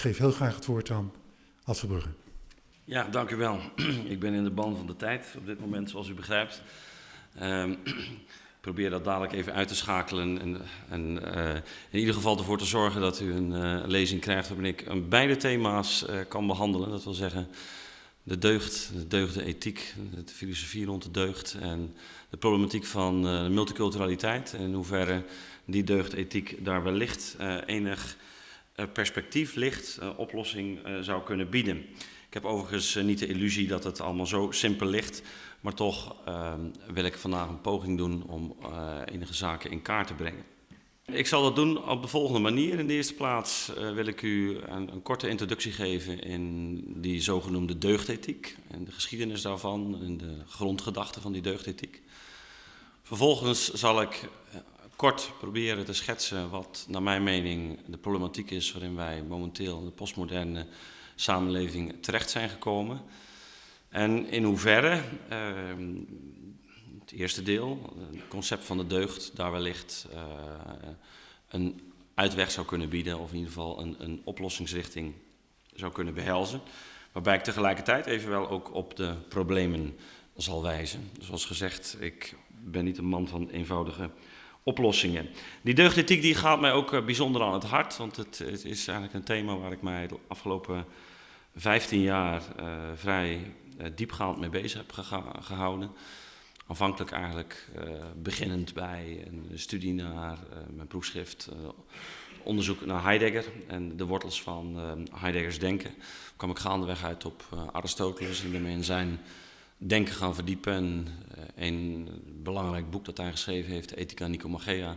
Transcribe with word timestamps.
geef 0.00 0.18
heel 0.18 0.32
graag 0.32 0.54
het 0.54 0.66
woord 0.66 0.90
aan 0.90 1.12
Ad 1.64 1.78
Verbrugge. 1.78 2.08
Ja, 2.84 3.08
dank 3.08 3.30
u 3.30 3.36
wel. 3.36 3.60
ik 4.14 4.20
ben 4.20 4.34
in 4.34 4.44
de 4.44 4.50
ban 4.50 4.76
van 4.76 4.86
de 4.86 4.96
tijd 4.96 5.34
op 5.38 5.46
dit 5.46 5.60
moment, 5.60 5.90
zoals 5.90 6.08
u 6.08 6.14
begrijpt. 6.14 6.62
Um, 7.42 7.78
probeer 8.60 8.90
dat 8.90 9.04
dadelijk 9.04 9.32
even 9.32 9.52
uit 9.52 9.68
te 9.68 9.74
schakelen 9.74 10.40
en, 10.40 10.60
en 10.88 11.20
uh, 11.36 11.54
in 11.90 11.98
ieder 11.98 12.14
geval 12.14 12.38
ervoor 12.38 12.58
te 12.58 12.64
zorgen 12.64 13.00
dat 13.00 13.20
u 13.20 13.32
een 13.32 13.50
uh, 13.50 13.82
lezing 13.86 14.20
krijgt 14.20 14.48
waarin 14.48 14.66
ik 14.66 14.86
uh, 14.88 14.94
beide 15.08 15.36
thema's 15.36 16.04
kan 16.28 16.46
behandelen. 16.46 16.90
Dat 16.90 17.04
wil 17.04 17.14
zeggen 17.14 17.48
de 18.22 18.38
deugd, 18.38 18.90
de 18.94 19.06
deugde 19.06 19.44
ethiek, 19.44 19.94
de 20.24 20.32
filosofie 20.32 20.86
rond 20.86 21.02
de 21.02 21.10
deugd 21.10 21.56
en 21.60 21.94
de 22.30 22.36
problematiek 22.36 22.84
van 22.84 23.22
de 23.22 23.48
multiculturaliteit 23.50 24.54
en 24.54 24.60
in 24.60 24.74
hoeverre 24.74 25.24
die 25.64 25.84
deugdethiek 25.84 26.64
daar 26.64 26.82
wellicht 26.82 27.36
enig 27.66 28.16
perspectief 28.92 29.54
ligt, 29.54 29.98
oplossing 30.16 30.78
zou 31.00 31.22
kunnen 31.22 31.50
bieden. 31.50 31.76
Ik 32.26 32.34
heb 32.34 32.44
overigens 32.44 32.94
niet 32.94 33.18
de 33.18 33.26
illusie 33.26 33.66
dat 33.66 33.84
het 33.84 34.00
allemaal 34.00 34.26
zo 34.26 34.50
simpel 34.50 34.86
ligt. 34.86 35.22
Maar 35.60 35.74
toch 35.74 36.16
uh, 36.28 36.54
wil 36.92 37.04
ik 37.04 37.16
vandaag 37.16 37.48
een 37.48 37.60
poging 37.60 37.96
doen 37.98 38.24
om 38.26 38.56
enige 39.04 39.34
zaken 39.34 39.70
in 39.70 39.82
kaart 39.82 40.06
te 40.06 40.14
brengen. 40.14 40.44
Ik 41.12 41.26
zal 41.26 41.42
dat 41.42 41.56
doen 41.56 41.88
op 41.88 42.02
de 42.02 42.08
volgende 42.08 42.40
manier. 42.40 42.78
In 42.78 42.86
de 42.86 42.92
eerste 42.92 43.14
plaats 43.14 43.72
wil 43.94 44.06
ik 44.06 44.22
u 44.22 44.58
een, 44.58 44.92
een, 44.92 45.02
korte 45.02 45.28
introductie 45.28 45.72
geven 45.72 46.20
in 46.20 46.84
die 47.00 47.20
zogenoemde 47.20 47.78
deugdethiek. 47.78 48.56
En 48.70 48.84
de 48.84 48.92
geschiedenis 48.92 49.42
daarvan 49.42 50.00
en 50.02 50.16
de 50.16 50.36
grondgedachten 50.46 51.22
van 51.22 51.32
die 51.32 51.42
deugdethiek. 51.42 52.02
Vervolgens 53.02 53.72
zal 53.72 54.02
ik 54.02 54.28
eh, 54.52 54.60
kort 55.00 55.32
proberen 55.38 55.84
te 55.84 55.92
schetsen 55.92 56.50
wat 56.50 56.84
naar 56.88 57.02
mijn 57.02 57.22
mening 57.22 57.78
de 57.86 57.96
problematiek 57.96 58.50
is 58.50 58.72
waarin 58.72 58.96
wij 58.96 59.22
momenteel 59.22 59.78
in 59.78 59.84
de 59.84 59.90
postmoderne 59.90 60.66
samenleving 61.14 61.94
terecht 62.00 62.30
zijn 62.30 62.48
gekomen. 62.48 63.00
En 63.88 64.26
in 64.26 64.44
hoeverre, 64.44 65.02
uh, 65.32 65.38
het 67.00 67.12
eerste 67.12 67.42
deel, 67.42 67.96
het 68.10 68.28
concept 68.28 68.64
van 68.64 68.76
de 68.76 68.86
deugd, 68.86 69.36
daar 69.36 69.52
wellicht 69.52 70.06
uh, 70.12 70.20
een 71.48 71.92
uitweg 72.14 72.50
zou 72.50 72.66
kunnen 72.66 72.88
bieden, 72.88 73.18
of 73.18 73.30
in 73.30 73.36
ieder 73.36 73.52
geval 73.52 73.80
een, 73.80 73.96
een 73.98 74.20
oplossingsrichting 74.24 75.14
zou 75.74 75.92
kunnen 75.92 76.14
behelzen. 76.14 76.60
Waarbij 77.12 77.34
ik 77.34 77.42
tegelijkertijd 77.42 78.06
evenwel 78.06 78.48
ook 78.48 78.74
op 78.74 78.96
de 78.96 79.14
problemen 79.28 79.96
zal 80.36 80.62
wijzen. 80.62 81.10
Zoals 81.20 81.44
gezegd, 81.44 81.96
ik 82.00 82.34
ben 82.48 82.84
niet 82.84 82.98
een 82.98 83.04
man 83.04 83.28
van 83.28 83.48
eenvoudige 83.48 84.10
oplossingen. 84.62 85.28
Die 85.62 85.74
deugdethiek 85.74 86.22
die 86.22 86.34
gaat 86.34 86.60
mij 86.60 86.72
ook 86.72 87.04
bijzonder 87.04 87.42
aan 87.42 87.52
het 87.52 87.64
hart, 87.64 87.96
want 87.96 88.16
het, 88.16 88.38
het, 88.38 88.64
is 88.64 88.88
eigenlijk 88.88 89.14
een 89.14 89.24
thema 89.24 89.56
waar 89.56 89.72
ik 89.72 89.82
mij 89.82 90.06
de 90.06 90.16
afgelopen 90.28 90.86
15 91.56 92.00
jaar 92.00 92.42
uh, 92.60 92.66
vrij 92.94 93.54
uh, 93.80 93.86
diepgaand 93.94 94.38
mee 94.38 94.50
bezig 94.50 94.80
heb 94.86 95.06
gehouden. 95.40 95.90
Aanvankelijk 96.66 97.10
eigenlijk 97.10 97.68
beginnend 98.22 98.74
bij 98.74 99.24
een 99.26 99.58
studie 99.58 99.94
naar 99.94 100.38
mijn 100.74 100.86
proefschrift 100.86 101.48
onderzoek 102.42 102.86
naar 102.86 103.02
Heidegger 103.02 103.44
en 103.66 103.96
de 103.96 104.04
wortels 104.06 104.42
van 104.42 104.78
Heideggers 105.14 105.58
denken. 105.58 105.94
kwam 106.36 106.50
ik 106.50 106.58
gaandeweg 106.58 107.04
uit 107.04 107.24
op 107.24 107.42
Aristoteles 107.72 108.44
en 108.44 108.62
me 108.62 108.70
in 108.70 108.84
zijn 108.84 109.20
denken 109.86 110.14
gaan 110.14 110.34
verdiepen. 110.34 110.74
En 110.74 111.06
een 111.56 112.08
belangrijk 112.42 112.90
boek 112.90 113.04
dat 113.04 113.16
hij 113.16 113.30
geschreven 113.30 113.72
heeft, 113.72 113.94
Ethica 113.94 114.26
Nicomachea, 114.26 114.96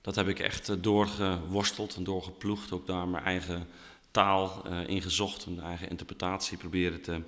dat 0.00 0.14
heb 0.14 0.28
ik 0.28 0.38
echt 0.38 0.82
doorgeworsteld 0.82 1.94
en 1.96 2.04
doorgeploegd. 2.04 2.72
Ook 2.72 2.86
daar 2.86 3.08
mijn 3.08 3.24
eigen 3.24 3.66
taal 4.10 4.64
uh, 4.66 4.88
ingezocht, 4.88 5.44
een 5.44 5.60
eigen 5.60 5.88
interpretatie 5.88 6.56
proberen 6.56 7.00
te 7.00 7.20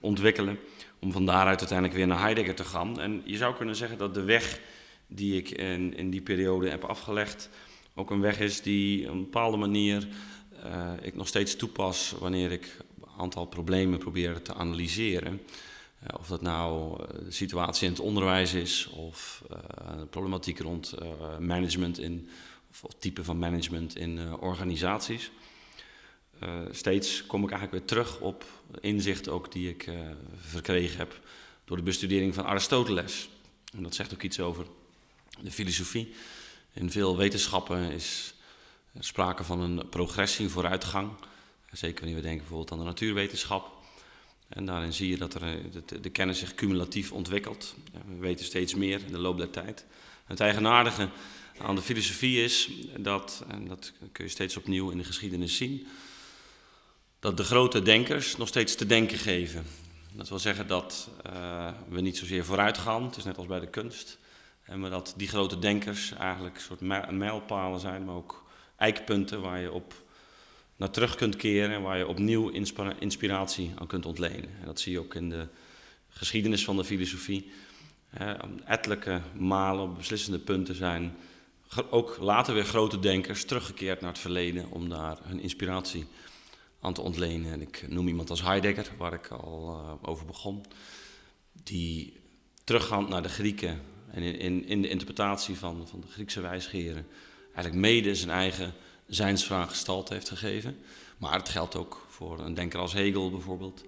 ontwikkelen. 0.00 0.58
Om 0.98 1.12
van 1.12 1.26
daaruit 1.26 1.58
uiteindelijk 1.58 1.98
weer 1.98 2.06
naar 2.06 2.20
Heidegger 2.20 2.54
te 2.54 2.64
gaan. 2.64 3.00
En 3.00 3.22
je 3.24 3.36
zou 3.36 3.54
kunnen 3.54 3.76
zeggen 3.76 3.98
dat 3.98 4.14
de 4.14 4.22
weg 4.22 4.60
die 5.06 5.36
ik 5.36 5.50
in, 5.50 5.96
in 5.96 6.10
die 6.10 6.20
periode 6.20 6.68
heb 6.68 6.84
afgelegd, 6.84 7.48
ook 7.94 8.10
een 8.10 8.20
weg 8.20 8.40
is 8.40 8.62
die 8.62 9.06
op 9.06 9.14
een 9.14 9.20
bepaalde 9.20 9.56
manier 9.56 10.08
ik 11.02 11.14
nog 11.14 11.28
steeds 11.28 11.56
toepas 11.56 12.14
wanneer 12.18 12.52
ik 12.52 12.76
een 13.00 13.08
aantal 13.18 13.46
problemen 13.46 13.98
probeer 13.98 14.42
te 14.42 14.54
analyseren. 14.54 15.40
Uh, 16.04 16.18
of 16.18 16.26
dat 16.26 16.42
nou 16.42 16.96
de 17.24 17.30
situatie 17.30 17.86
in 17.86 17.92
het 17.92 18.02
onderwijs 18.02 18.52
is, 18.54 18.86
of 18.86 19.42
de 19.98 20.06
problematiek 20.06 20.58
rond 20.58 20.94
management 21.38 21.98
in, 21.98 22.28
of, 22.70 22.92
type 22.98 23.24
van 23.24 23.38
management 23.38 23.96
in 23.96 24.38
organisaties. 24.40 25.30
Steeds 26.70 27.26
kom 27.26 27.44
ik 27.44 27.50
eigenlijk 27.50 27.80
weer 27.80 27.96
terug 27.96 28.20
op 28.20 28.44
inzichten 28.80 29.32
ook 29.32 29.52
die 29.52 29.68
ik 29.68 29.90
verkregen 30.36 30.98
heb 30.98 31.20
door 31.64 31.76
de 31.76 31.82
bestudering 31.82 32.34
van 32.34 32.44
Aristoteles. 32.44 33.28
En 33.76 33.82
dat 33.82 33.94
zegt 33.94 34.14
ook 34.14 34.22
iets 34.22 34.40
over 34.40 34.66
de 35.40 35.50
filosofie. 35.50 36.14
In 36.72 36.90
veel 36.90 37.16
wetenschappen 37.16 37.90
is 37.90 38.34
sprake 38.98 39.44
van 39.44 39.60
een 39.60 39.88
progressie, 39.88 40.48
vooruitgang. 40.48 41.12
Zeker 41.72 41.98
wanneer 41.98 42.16
we 42.16 42.22
denken 42.22 42.40
bijvoorbeeld 42.40 42.72
aan 42.72 42.78
de 42.78 42.84
natuurwetenschap. 42.84 43.73
En 44.48 44.64
daarin 44.64 44.92
zie 44.92 45.08
je 45.08 45.16
dat 45.16 45.34
er, 45.34 45.42
eh, 45.42 46.00
de, 46.00 46.10
kennis 46.10 46.38
zich 46.38 46.54
cumulatief 46.54 47.12
ontwikkelt. 47.12 47.74
We 48.06 48.16
weten 48.16 48.44
steeds 48.44 48.74
meer 48.74 49.00
in 49.06 49.12
de 49.12 49.18
loop 49.18 49.38
der 49.38 49.50
tijd. 49.50 49.86
Het 50.24 50.40
eigenaardige 50.40 51.08
aan 51.58 51.74
de 51.74 51.82
filosofie 51.82 52.42
is 52.42 52.70
dat, 52.98 53.44
en 53.48 53.68
dat 53.68 53.92
kun 54.12 54.24
je 54.24 54.30
steeds 54.30 54.56
opnieuw 54.56 54.90
in 54.90 54.98
de 54.98 55.04
geschiedenis 55.04 55.56
zien, 55.56 55.86
dat 57.18 57.36
de 57.36 57.44
grote 57.44 57.82
denkers 57.82 58.36
nog 58.36 58.48
steeds 58.48 58.74
te 58.74 58.86
denken 58.86 59.18
geven. 59.18 59.64
Dat 60.12 60.28
wil 60.28 60.38
zeggen 60.38 60.66
dat 60.66 61.08
uh, 61.26 61.72
we 61.88 62.00
niet 62.00 62.16
zozeer 62.16 62.44
vooruit 62.44 62.78
gaan, 62.78 63.04
het 63.04 63.16
is 63.16 63.24
net 63.24 63.36
als 63.36 63.46
bij 63.46 63.60
de 63.60 63.70
kunst, 63.70 64.18
en 64.62 64.80
maar 64.80 64.90
dat 64.90 65.14
die 65.16 65.28
grote 65.28 65.58
denkers 65.58 66.12
eigenlijk 66.12 66.54
een 66.54 66.62
soort 66.62 67.10
mijlpalen 67.10 67.80
zijn, 67.80 68.04
maar 68.04 68.14
ook 68.14 68.44
eikpunten 68.76 69.40
waar 69.40 69.60
je 69.60 69.72
op 69.72 70.03
naar 70.76 70.90
terug 70.90 71.14
kunt 71.14 71.36
keren 71.36 71.74
en 71.74 71.82
waar 71.82 71.98
je 71.98 72.06
opnieuw 72.06 72.48
inspiratie 72.98 73.72
aan 73.74 73.86
kunt 73.86 74.06
ontlenen. 74.06 74.50
En 74.60 74.66
dat 74.66 74.80
zie 74.80 74.92
je 74.92 74.98
ook 74.98 75.14
in 75.14 75.28
de 75.28 75.46
geschiedenis 76.08 76.64
van 76.64 76.76
de 76.76 76.84
filosofie. 76.84 77.50
Eh, 78.10 78.32
ettelijke 78.64 79.20
malen 79.38 79.94
beslissende 79.94 80.38
punten 80.38 80.74
zijn 80.74 81.16
ook 81.90 82.16
later 82.20 82.54
weer 82.54 82.64
grote 82.64 82.98
denkers 82.98 83.44
teruggekeerd 83.44 84.00
naar 84.00 84.10
het 84.10 84.18
verleden 84.18 84.70
om 84.70 84.88
daar 84.88 85.18
hun 85.22 85.40
inspiratie 85.40 86.06
aan 86.80 86.94
te 86.94 87.00
ontlenen. 87.00 87.52
En 87.52 87.60
ik 87.60 87.84
noem 87.88 88.08
iemand 88.08 88.30
als 88.30 88.42
Heidegger, 88.42 88.90
waar 88.98 89.12
ik 89.12 89.28
al 89.28 89.68
uh, 89.68 90.08
over 90.10 90.26
begon, 90.26 90.64
die 91.52 92.20
teruggaand 92.64 93.08
naar 93.08 93.22
de 93.22 93.28
Grieken 93.28 93.80
en 94.10 94.22
in, 94.22 94.38
in, 94.38 94.66
in 94.66 94.82
de 94.82 94.88
interpretatie 94.88 95.56
van, 95.56 95.88
van 95.88 96.00
de 96.00 96.06
Griekse 96.06 96.40
wijsgeren 96.40 97.06
eigenlijk 97.44 97.74
mede 97.74 98.14
zijn 98.14 98.30
eigen 98.30 98.74
zijnsvraag 99.06 99.68
gestald 99.68 100.08
heeft 100.08 100.28
gegeven. 100.28 100.78
Maar 101.18 101.38
het 101.38 101.48
geldt 101.48 101.76
ook 101.76 102.06
voor 102.08 102.40
een 102.40 102.54
denker 102.54 102.78
als 102.78 102.92
Hegel 102.92 103.30
bijvoorbeeld, 103.30 103.84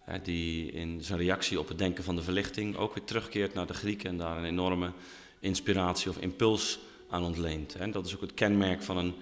hè, 0.00 0.22
die 0.22 0.70
in 0.72 1.04
zijn 1.04 1.18
reactie 1.18 1.58
op 1.58 1.68
het 1.68 1.78
denken 1.78 2.04
van 2.04 2.16
de 2.16 2.22
verlichting 2.22 2.76
ook 2.76 2.94
weer 2.94 3.04
terugkeert 3.04 3.54
naar 3.54 3.66
de 3.66 3.74
Grieken 3.74 4.10
en 4.10 4.16
daar 4.16 4.36
een 4.36 4.44
enorme 4.44 4.92
inspiratie 5.40 6.10
of 6.10 6.18
impuls 6.18 6.78
aan 7.10 7.24
ontleent. 7.24 7.74
En 7.74 7.90
dat 7.90 8.06
is 8.06 8.14
ook 8.14 8.20
het 8.20 8.34
kenmerk 8.34 8.82
van 8.82 8.96
een, 8.96 9.14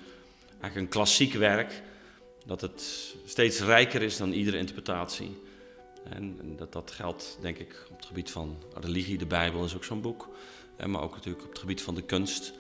eigenlijk 0.49 0.77
een 0.77 0.89
klassiek 0.89 1.33
werk 1.33 1.83
dat 2.47 2.61
het 2.61 3.15
steeds 3.27 3.61
rijker 3.61 4.03
is 4.03 4.17
dan 4.17 4.33
iedere 4.33 4.59
interpretatie. 4.59 5.43
En 6.09 6.57
dat, 6.57 6.73
dat 6.73 6.91
geldt, 6.91 7.39
denk 7.41 7.59
ik, 7.59 7.87
op 7.91 7.97
het 7.97 8.07
gebied 8.07 8.31
van 8.31 8.57
religie. 8.81 9.19
De 9.19 9.27
Bijbel 9.27 9.65
is 9.65 9.75
ook 9.75 9.85
zo'n 9.85 10.01
boek. 10.01 10.29
Maar 10.87 11.03
ook 11.03 11.15
natuurlijk 11.15 11.45
op 11.45 11.51
het 11.51 11.59
gebied 11.59 11.83
van 11.83 11.95
de 11.95 12.03
kunst. 12.03 12.53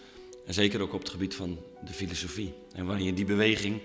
En 0.48 0.54
zeker 0.54 0.80
ook 0.80 0.92
op 0.92 1.00
het 1.00 1.10
gebied 1.10 1.34
van 1.34 1.58
de 1.84 1.92
filosofie. 1.92 2.54
En 2.74 2.86
wanneer 2.86 3.06
je 3.06 3.12
die 3.12 3.24
beweging 3.24 3.80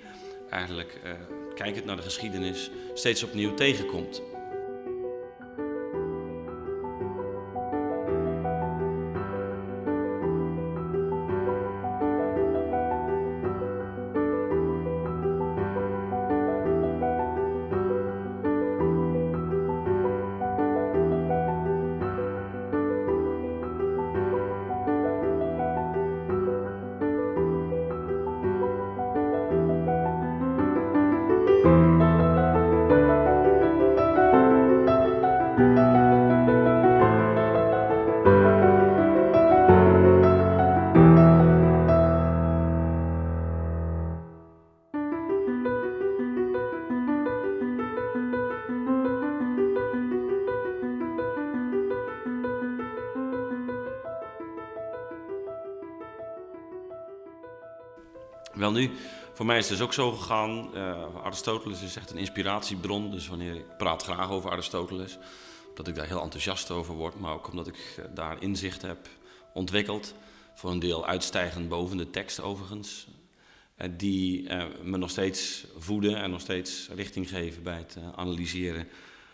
eigenlijk, 0.50 1.00
eh, 1.04 1.12
kijkend 1.56 1.86
naar 1.86 1.96
de 1.96 2.02
geschiedenis, 2.02 2.70
steeds 2.94 3.24
opnieuw 3.24 3.54
tegenkomt. 3.54 4.22
Voor 59.34 59.46
mij 59.46 59.58
is 59.58 59.70
het 59.70 59.78
dus 59.78 59.86
ook 59.86 59.94
zo 59.94 60.12
gegaan. 60.12 60.70
Uh, 60.74 61.06
Aristoteles 61.24 61.82
is 61.82 61.96
echt 61.96 62.12
een 62.12 62.18
inspiratiebron. 62.18 63.12
Dus 63.12 63.28
wanneer 63.28 63.56
ik 63.56 63.78
praat 63.78 64.04
graag 64.04 64.30
over 64.30 64.52
Aristoteles, 64.52 65.18
dat 65.76 65.88
ik 65.88 65.96
daar 65.96 66.08
heel 66.08 66.22
enthousiast 66.22 66.72
over 66.72 66.94
word. 66.94 67.20
Maar 67.20 67.34
ook 67.34 67.50
omdat 67.50 67.68
ik 67.68 67.96
eh, 67.98 68.06
daar 68.14 68.42
inzicht 68.42 68.82
heb 68.82 69.08
ontwikkeld. 69.54 70.14
Voor 70.56 70.72
een 70.72 70.80
deel 70.80 71.06
uitstijgend 71.06 71.70
boven 71.70 71.98
de 71.98 72.10
tekst 72.10 72.42
overigens. 72.42 73.08
Uh, 73.78 73.88
die 73.98 74.50
me 74.84 74.98
nog 74.98 75.10
steeds 75.10 75.66
voeden 75.78 76.16
en 76.16 76.32
nog 76.32 76.42
steeds 76.42 76.90
richting 76.96 77.30
geven 77.30 77.64
bij 77.64 77.78
het 77.78 77.98
analyseren 78.16 78.88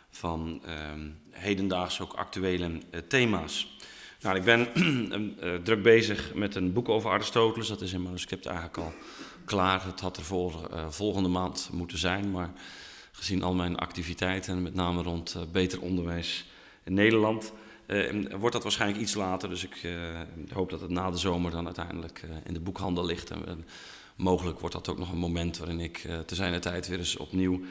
van 0.10 0.62
ehm, 0.66 1.10
hedendaags 1.30 2.02
ook 2.02 2.14
actuele 2.14 2.80
thema's. 3.08 3.78
Nou, 4.22 4.36
ik 4.36 4.44
ben 4.44 4.68
druk 5.64 5.84
bezig 5.84 6.34
met 6.34 6.56
een 6.56 6.74
boek 6.74 6.90
over 6.90 7.12
Aristoteles. 7.12 7.68
Dat 7.68 7.82
is 7.82 7.94
in 7.94 8.02
manuscript 8.02 8.46
eigenlijk 8.46 8.78
al 8.78 8.94
klaar. 9.46 9.86
Het 9.86 10.00
had 10.00 10.18
er 10.18 10.24
voor, 10.24 10.70
uh, 10.74 10.90
volgende 10.90 11.30
maand 11.30 11.70
moeten 11.72 11.98
zijn, 11.98 12.32
maar 12.32 12.52
gezien 13.12 13.44
al 13.44 13.54
mijn 13.54 13.78
activiteiten, 13.78 14.62
met 14.62 14.74
name 14.74 15.02
rond 15.02 15.34
uh, 15.38 15.44
beter 15.52 15.82
onderwijs 15.82 16.46
in 16.84 16.94
Nederland, 16.94 17.54
wordt 18.38 18.54
dat 18.54 18.64
waarschijnlijk 18.64 19.02
iets 19.02 19.14
later. 19.14 19.50
Dus 19.50 19.64
ik 19.64 19.88
hoop 20.54 20.70
dat 20.70 20.82
het 20.82 20.90
na 20.90 21.12
de 21.12 21.18
zomer 21.18 21.52
dan 21.52 21.66
uiteindelijk 21.66 22.24
in 22.46 22.54
de 22.54 22.60
boekhandel 22.60 23.06
ligt. 23.06 23.32
Mogelijk 24.20 24.60
wordt 24.60 24.76
dat 24.76 24.90
ook 24.90 24.98
nog 24.98 25.12
een 25.12 25.18
moment 25.18 25.58
waarin 25.58 25.80
ik 25.80 26.08
te 26.26 26.36
zijn 26.36 26.62
tijd 26.62 26.88
weer 26.88 26.98
eens 26.98 27.18
opnieuw 27.18 27.62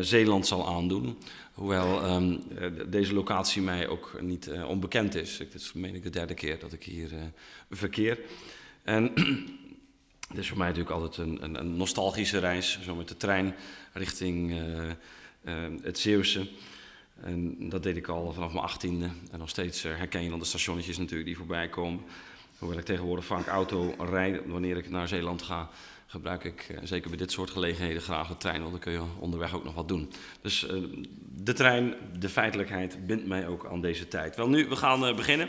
Zeeland 0.00 0.46
zal 0.46 0.68
aandoen. 0.68 1.18
Hoewel 1.52 2.14
um, 2.14 2.42
deze 2.86 3.14
locatie 3.14 3.62
mij 3.62 3.88
ook 3.88 4.18
niet 4.20 4.50
onbekend 4.66 5.14
is. 5.14 5.36
Dit 5.36 5.54
is 5.54 5.72
meen 5.72 5.94
ik 5.94 6.02
de 6.02 6.10
derde 6.10 6.34
keer 6.34 6.58
dat 6.58 6.72
ik 6.72 6.82
hier 6.82 7.10
verkeer. 7.70 8.18
En 8.82 9.12
Het 10.28 10.38
is 10.38 10.48
voor 10.48 10.58
mij 10.58 10.66
natuurlijk 10.66 10.94
altijd 10.94 11.16
een, 11.16 11.44
een, 11.44 11.58
een, 11.58 11.76
nostalgische 11.76 12.38
reis, 12.38 12.80
zo 12.82 12.94
met 12.94 13.08
de 13.08 13.16
trein 13.16 13.54
richting 13.92 14.60
het 15.82 15.98
Zeeuwse. 15.98 16.48
En 17.20 17.68
dat 17.68 17.82
deed 17.82 17.96
ik 17.96 18.08
al 18.08 18.32
vanaf 18.32 18.52
mijn 18.52 18.64
achttiende. 18.64 19.10
En 19.30 19.38
nog 19.38 19.48
steeds 19.48 19.82
herken 19.82 20.22
je 20.22 20.30
dan 20.30 20.38
de 20.38 20.44
stationnetjes 20.44 20.98
natuurlijk 20.98 21.26
die 21.26 21.36
voorbij 21.36 21.68
komen. 21.68 22.00
Hoewel 22.58 22.78
ik 22.78 22.84
tegenwoordig 22.84 23.24
vaak 23.24 23.46
auto 23.46 23.94
rijd, 23.98 24.40
wanneer 24.46 24.76
ik 24.76 24.90
naar 24.90 25.08
Zeeland 25.08 25.42
ga, 25.42 25.70
gebruik 26.10 26.44
ik 26.44 26.78
zeker 26.82 27.08
bij 27.08 27.18
dit 27.18 27.32
soort 27.32 27.50
gelegenheden 27.50 28.02
graag 28.02 28.28
de 28.28 28.36
trein, 28.36 28.60
want 28.60 28.70
dan 28.70 28.80
kun 28.80 28.92
je 28.92 29.02
onderweg 29.18 29.54
ook 29.54 29.64
nog 29.64 29.74
wat 29.74 29.88
doen. 29.88 30.12
Dus 30.40 30.66
de 31.34 31.52
trein, 31.52 31.94
de 32.18 32.28
feitelijkheid, 32.28 33.06
bindt 33.06 33.26
mij 33.26 33.46
ook 33.46 33.66
aan 33.66 33.80
deze 33.80 34.08
tijd. 34.08 34.36
Wel 34.36 34.48
nu, 34.48 34.68
we 34.68 34.76
gaan 34.76 35.16
beginnen. 35.16 35.48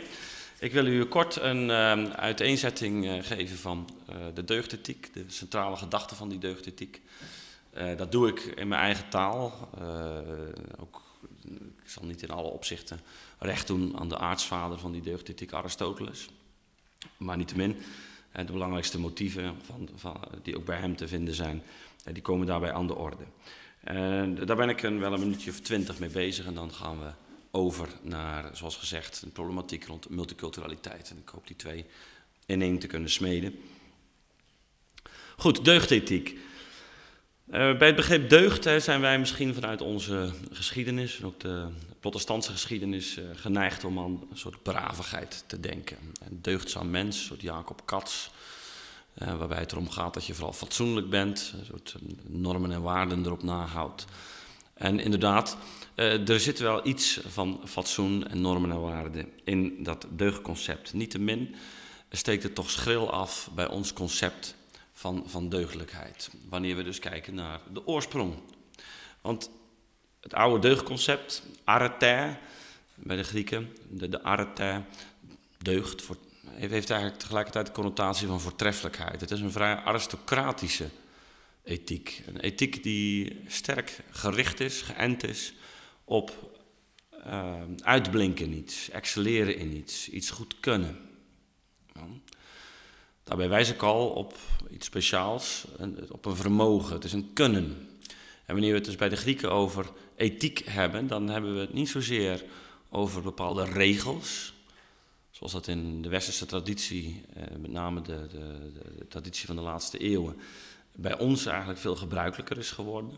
Ik 0.58 0.72
wil 0.72 0.86
u 0.86 1.04
kort 1.04 1.36
een 1.36 1.70
uiteenzetting 2.14 3.26
geven 3.26 3.56
van 3.56 3.88
de 4.34 4.44
deugdethiek, 4.44 5.14
de 5.14 5.24
centrale 5.26 5.76
gedachte 5.76 6.14
van 6.14 6.28
die 6.28 6.38
deugdethiek. 6.38 7.00
Dat 7.96 8.12
doe 8.12 8.28
ik 8.28 8.40
in 8.40 8.68
mijn 8.68 8.82
eigen 8.82 9.08
taal. 9.08 9.70
ook, 10.78 11.02
ik 11.82 11.90
zal 11.90 12.04
niet 12.04 12.22
in 12.22 12.30
alle 12.30 12.48
opzichten 12.48 13.00
recht 13.38 13.66
doen 13.66 13.98
aan 13.98 14.08
de 14.08 14.18
aartsvader 14.18 14.78
van 14.78 14.92
die 14.92 15.02
deugdethiek, 15.02 15.52
Aristoteles. 15.52 16.28
Maar 17.16 17.36
niettemin, 17.36 17.76
de 18.32 18.52
belangrijkste 18.52 18.98
motieven 18.98 19.56
van, 19.62 19.88
van, 19.94 20.16
die 20.42 20.56
ook 20.56 20.64
bij 20.64 20.78
hem 20.78 20.96
te 20.96 21.08
vinden 21.08 21.34
zijn, 21.34 21.62
die 22.12 22.22
komen 22.22 22.46
daarbij 22.46 22.72
aan 22.72 22.86
de 22.86 22.94
orde. 22.94 23.24
daar 24.44 24.56
ben 24.56 24.68
ik 24.68 24.82
een, 24.82 24.98
wel 25.00 25.12
een 25.12 25.20
minuutje 25.20 25.50
of 25.50 25.60
twintig 25.60 25.98
mee 25.98 26.08
bezig 26.08 26.46
en 26.46 26.54
dan 26.54 26.72
gaan 26.72 26.98
we 26.98 27.10
over 27.50 27.88
naar, 28.02 28.56
zoals 28.56 28.76
gezegd, 28.76 29.22
een 29.22 29.32
problematiek 29.32 29.84
rond 29.84 30.08
multiculturaliteit. 30.08 31.10
En 31.10 31.16
ik 31.16 31.28
hoop 31.28 31.46
die 31.46 31.56
twee 31.56 31.86
in 32.46 32.62
één 32.62 32.78
te 32.78 32.86
kunnen 32.86 33.10
smeden. 33.10 33.60
Goed, 35.36 35.64
deugdethiek. 35.64 36.38
Uh, 37.50 37.76
bij 37.76 37.86
het 37.86 37.96
begrip 37.96 38.28
deugd 38.28 38.64
hè, 38.64 38.80
zijn 38.80 39.00
wij 39.00 39.18
misschien 39.18 39.54
vanuit 39.54 39.80
onze 39.80 40.30
geschiedenis, 40.52 41.18
en 41.18 41.26
ook 41.26 41.40
de 41.40 41.66
protestantse 42.00 42.52
geschiedenis, 42.52 43.18
uh, 43.18 43.24
geneigd 43.34 43.84
om 43.84 43.98
aan 43.98 44.26
een 44.30 44.38
soort 44.38 44.62
bravigheid 44.62 45.44
te 45.46 45.60
denken. 45.60 45.96
Een 46.28 46.38
deugdzaam 46.42 46.90
mens, 46.90 47.16
een 47.16 47.24
soort 47.24 47.40
Jacob 47.40 47.82
Katz, 47.84 48.28
uh, 49.22 49.38
waarbij 49.38 49.58
het 49.58 49.72
erom 49.72 49.90
gaat 49.90 50.14
dat 50.14 50.26
je 50.26 50.34
vooral 50.34 50.52
fatsoenlijk 50.52 51.10
bent, 51.10 51.54
een 51.58 51.64
soort 51.64 51.94
normen 52.26 52.72
en 52.72 52.82
waarden 52.82 53.24
erop 53.24 53.42
nahoudt. 53.42 54.04
En 54.74 55.00
inderdaad, 55.00 55.56
er 55.94 56.40
zit 56.40 56.58
wel 56.58 56.86
iets 56.86 57.20
van 57.26 57.60
fatsoen 57.64 58.28
en 58.28 58.40
normen 58.40 58.70
en 58.70 58.80
waarden 58.80 59.28
in 59.44 59.82
dat 59.82 60.06
deugdconcept. 60.10 60.92
Niettemin 60.92 61.54
steekt 62.10 62.42
het 62.42 62.54
toch 62.54 62.70
schril 62.70 63.10
af 63.10 63.50
bij 63.54 63.68
ons 63.68 63.92
concept 63.92 64.58
van, 65.00 65.24
van 65.26 65.48
deugdelijkheid. 65.48 66.30
Wanneer 66.48 66.76
we 66.76 66.82
dus 66.82 66.98
kijken 66.98 67.34
naar 67.34 67.60
de 67.72 67.86
oorsprong. 67.86 68.34
Want 69.20 69.50
het 70.20 70.34
oude 70.34 70.68
deugdconcept, 70.68 71.42
arete, 71.64 72.36
bij 72.94 73.16
de 73.16 73.22
Grieken, 73.22 73.76
de, 73.88 74.08
de 74.08 74.22
arete, 74.22 74.82
deugd, 75.58 76.08
heeft 76.50 76.90
eigenlijk 76.90 77.20
tegelijkertijd 77.20 77.66
de 77.66 77.72
connotatie 77.72 78.26
van 78.26 78.40
voortreffelijkheid. 78.40 79.20
Het 79.20 79.30
is 79.30 79.40
een 79.40 79.52
vrij 79.52 79.76
aristocratische 79.76 80.88
ethiek. 81.64 82.22
Een 82.26 82.40
ethiek 82.40 82.82
die 82.82 83.40
sterk 83.46 84.00
gericht 84.10 84.60
is, 84.60 84.82
geënt 84.82 85.24
is 85.24 85.54
op 86.04 86.58
uh, 87.26 87.54
uitblinken 87.82 88.44
in 88.44 88.52
iets, 88.52 88.90
excelleren 88.90 89.56
in 89.56 89.76
iets, 89.76 90.08
iets 90.08 90.30
goed 90.30 90.60
kunnen. 90.60 91.09
Daarbij 93.30 93.48
wijs 93.48 93.70
ik 93.70 93.82
al 93.82 94.08
op 94.08 94.34
iets 94.70 94.86
speciaals, 94.86 95.64
op 96.08 96.24
een 96.24 96.36
vermogen. 96.36 96.94
Het 96.94 97.04
is 97.04 97.12
een 97.12 97.32
kunnen. 97.32 97.88
En 98.44 98.54
wanneer 98.54 98.70
we 98.70 98.76
het 98.76 98.84
dus 98.84 98.96
bij 98.96 99.08
de 99.08 99.16
Grieken 99.16 99.52
over 99.52 99.86
ethiek 100.16 100.62
hebben, 100.64 101.06
dan 101.06 101.28
hebben 101.28 101.54
we 101.54 101.60
het 101.60 101.72
niet 101.72 101.88
zozeer 101.88 102.44
over 102.88 103.22
bepaalde 103.22 103.64
regels, 103.64 104.54
zoals 105.30 105.52
dat 105.52 105.66
in 105.66 106.02
de 106.02 106.08
westerse 106.08 106.46
traditie, 106.46 107.22
eh, 107.34 107.42
met 107.58 107.70
name 107.70 108.02
de, 108.02 108.26
de, 108.30 108.72
de, 108.98 109.08
traditie 109.08 109.46
van 109.46 109.56
de 109.56 109.62
laatste 109.62 109.98
eeuwen, 109.98 110.36
bij 110.92 111.18
ons 111.18 111.46
eigenlijk 111.46 111.78
veel 111.78 111.96
gebruikelijker 111.96 112.58
is 112.58 112.70
geworden. 112.70 113.14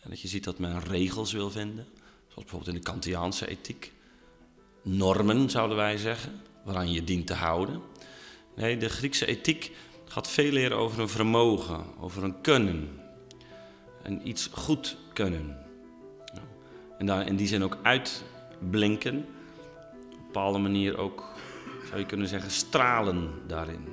En 0.00 0.10
dat 0.10 0.20
je 0.20 0.28
ziet 0.28 0.44
dat 0.44 0.58
men 0.58 0.80
regels 0.80 1.32
wil 1.32 1.50
vinden. 1.50 1.86
Zoals 2.28 2.44
bijvoorbeeld 2.44 2.76
in 2.76 2.82
de 2.82 2.90
Kantiaanse 2.90 3.48
ethiek. 3.48 3.92
Normen, 4.82 5.50
zouden 5.50 5.76
wij 5.76 5.96
zeggen, 5.96 6.40
waaraan 6.64 6.92
je 6.92 7.04
dient 7.04 7.26
te 7.26 7.34
houden. 7.34 7.91
Nee, 8.54 8.76
de 8.76 8.88
Griekse 8.88 9.26
ethiek 9.26 9.72
gaat 10.04 10.28
veel 10.28 10.52
meer 10.52 10.72
over 10.72 11.00
een 11.00 11.08
vermogen, 11.08 11.84
over 12.00 12.24
een 12.24 12.40
kunnen. 12.40 13.00
En 14.02 14.28
iets 14.28 14.48
goed 14.52 14.96
kunnen. 15.12 15.58
En 16.98 17.06
daar 17.06 17.26
in 17.26 17.36
die 17.36 17.46
zin 17.46 17.64
ook 17.64 17.78
uitblinken. 17.82 19.16
Op 19.16 20.12
een 20.12 20.26
bepaalde 20.26 20.58
manier 20.58 20.98
ook, 20.98 21.24
zou 21.88 22.00
je 22.00 22.06
kunnen 22.06 22.28
zeggen, 22.28 22.50
stralen 22.50 23.30
daarin. 23.46 23.91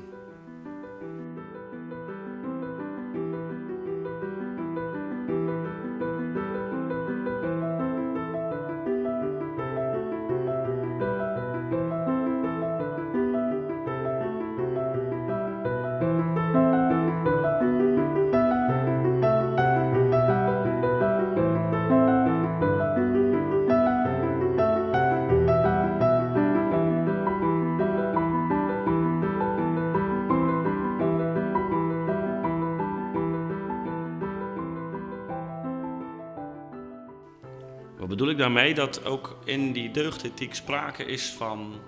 Dat 38.73 39.05
ook 39.05 39.37
in 39.43 39.71
die 39.71 39.91
deugdethiek 39.91 40.55
sprake 40.55 41.03
is 41.05 41.29
van 41.29 41.81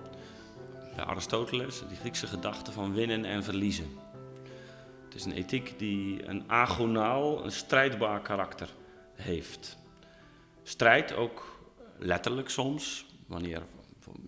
Aristoteles, 0.96 1.82
die 1.88 1.96
Griekse 1.96 2.26
gedachte 2.26 2.72
van 2.72 2.94
winnen 2.94 3.24
en 3.24 3.44
verliezen. 3.44 3.98
Het 5.04 5.14
is 5.14 5.24
een 5.24 5.32
ethiek 5.32 5.78
die 5.78 6.28
een 6.28 6.50
agonaal, 6.50 7.44
een 7.44 7.52
strijdbaar 7.52 8.20
karakter 8.20 8.68
heeft. 9.14 9.78
Strijd 10.62 11.14
ook 11.14 11.58
letterlijk 11.98 12.48
soms, 12.48 13.06
wanneer 13.26 13.62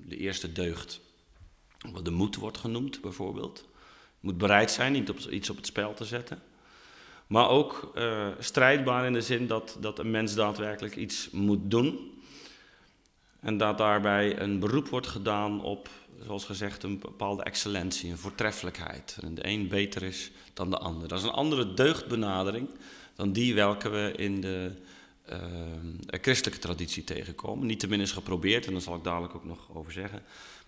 de 0.07 0.17
eerste 0.17 0.53
deugd 0.53 1.01
de 2.03 2.11
moed 2.11 2.37
wordt 2.37 2.59
genoemd 2.59 3.01
bijvoorbeeld. 3.01 3.69
moet 4.21 4.39
bereid 4.39 4.71
zijn 4.71 5.07
iets 5.31 5.51
op 5.51 5.57
het 5.57 5.67
spel 5.67 5.95
te 5.95 6.05
zetten. 6.05 6.43
Maar 7.27 7.49
ook 7.49 7.93
uh, 7.95 8.29
strijdbaar 8.39 9.07
in 9.07 9.13
de 9.13 9.21
zin 9.21 9.47
dat, 9.47 9.77
dat 9.81 9.99
een 9.99 10.11
mens 10.11 10.35
daadwerkelijk 10.35 10.97
iets 10.97 11.31
moet 11.31 11.71
doen 11.71 12.14
En 13.45 13.57
dat 13.57 13.79
daarbij 13.79 14.41
een 14.41 14.59
beroep 14.59 14.89
wordt 14.89 15.07
gedaan 15.07 15.63
op, 15.63 15.89
zoals 16.25 16.45
gezegd, 16.45 16.83
een 16.83 16.99
bepaalde 16.99 17.43
excellentie, 17.43 18.11
een 18.11 18.19
voortreffelijkheid. 18.19 19.19
En 19.23 19.35
de 19.35 19.47
een 19.47 19.69
beter 19.69 20.03
is 20.03 20.31
dan 20.55 20.71
de 20.71 20.79
ander. 20.79 21.09
Dat 21.09 21.19
is 21.19 21.25
een 21.25 21.31
andere 21.31 21.75
deugdbenadering 21.75 22.69
dan 23.15 23.33
die 23.33 23.55
welke 23.55 23.89
we 23.89 24.13
in 24.17 24.41
de 24.41 24.73
uh, 25.31 25.39
christelijke 26.21 26.61
traditie 26.61 27.05
tegenkomen. 27.05 27.67
Niettemin 27.67 28.01
is 28.01 28.13
geprobeerd, 28.13 28.67
en 28.67 28.73
daar 28.73 28.81
zal 28.81 28.97
ik 28.97 29.05
dadelijk 29.05 29.35
ook 29.35 29.45
nog 29.45 29.69
over 29.75 29.93
zeggen, 29.93 30.23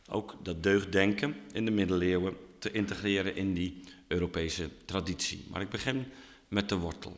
ook 0.08 0.34
dat 0.42 0.62
deugddenken 0.62 1.36
in 1.52 1.64
de 1.64 1.70
middeleeuwen 1.70 2.36
te 2.58 2.70
integreren 2.70 3.36
in 3.36 3.54
die 3.54 3.80
Europese 4.06 4.70
traditie. 4.84 5.44
Maar 5.50 5.60
ik 5.60 5.68
begin 5.70 6.04
met 6.48 6.68
de 6.68 6.76
wortel. 6.76 7.16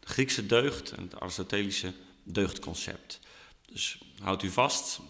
De 0.00 0.08
Griekse 0.08 0.46
deugd 0.46 0.90
en 0.90 1.02
het 1.02 1.20
Aristotelische 1.20 1.92
deugdconcept. 2.22 3.20
Dus 3.70 3.98
houdt 4.22 4.42
u 4.42 4.50
vast, 4.50 5.00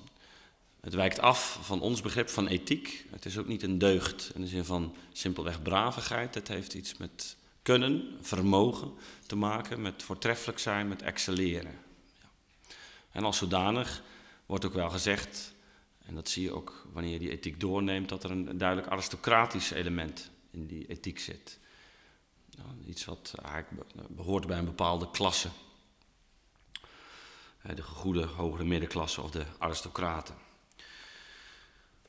het 0.80 0.94
wijkt 0.94 1.20
af 1.20 1.58
van 1.62 1.80
ons 1.80 2.00
begrip 2.00 2.28
van 2.28 2.46
ethiek. 2.46 3.06
Het 3.10 3.24
is 3.24 3.38
ook 3.38 3.46
niet 3.46 3.62
een 3.62 3.78
deugd 3.78 4.30
in 4.34 4.40
de 4.40 4.46
zin 4.46 4.64
van 4.64 4.94
simpelweg 5.12 5.62
bravigheid. 5.62 6.34
Het 6.34 6.48
heeft 6.48 6.74
iets 6.74 6.96
met 6.96 7.36
kunnen, 7.62 8.16
vermogen 8.20 8.92
te 9.26 9.36
maken, 9.36 9.82
met 9.82 10.02
voortreffelijk 10.02 10.58
zijn, 10.58 10.88
met 10.88 11.02
excelleren. 11.02 11.78
En 13.10 13.24
als 13.24 13.36
zodanig 13.36 14.02
wordt 14.46 14.64
ook 14.64 14.72
wel 14.72 14.90
gezegd, 14.90 15.54
en 16.06 16.14
dat 16.14 16.28
zie 16.28 16.42
je 16.42 16.52
ook 16.52 16.86
wanneer 16.92 17.12
je 17.12 17.18
die 17.18 17.30
ethiek 17.30 17.60
doorneemt, 17.60 18.08
dat 18.08 18.24
er 18.24 18.30
een 18.30 18.58
duidelijk 18.58 18.88
aristocratisch 18.88 19.70
element 19.70 20.30
in 20.50 20.66
die 20.66 20.86
ethiek 20.86 21.18
zit. 21.18 21.58
Nou, 22.56 22.68
iets 22.86 23.04
wat 23.04 23.34
eigenlijk 23.42 23.84
behoort 24.08 24.46
bij 24.46 24.58
een 24.58 24.64
bepaalde 24.64 25.10
klasse. 25.10 25.48
De 27.62 27.82
goede 27.82 28.26
hogere 28.26 28.64
middenklasse 28.64 29.22
of 29.22 29.30
de 29.30 29.44
aristocraten. 29.58 30.34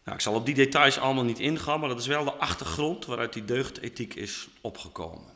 Nou, 0.04 0.16
ik 0.16 0.22
zal 0.22 0.34
op 0.34 0.46
die 0.46 0.56
details 0.56 1.00
allemaal 1.00 1.24
niet 1.24 1.40
ingaan, 1.40 1.80
maar 1.80 1.90
dat 1.90 2.00
is 2.00 2.08
wel 2.08 2.24
de 2.24 2.34
achtergrond 2.34 3.06
waaruit 3.06 3.34
die 3.34 3.46
deugdethiek 3.46 4.14
is 4.14 4.48
opgekomen. 4.62 5.34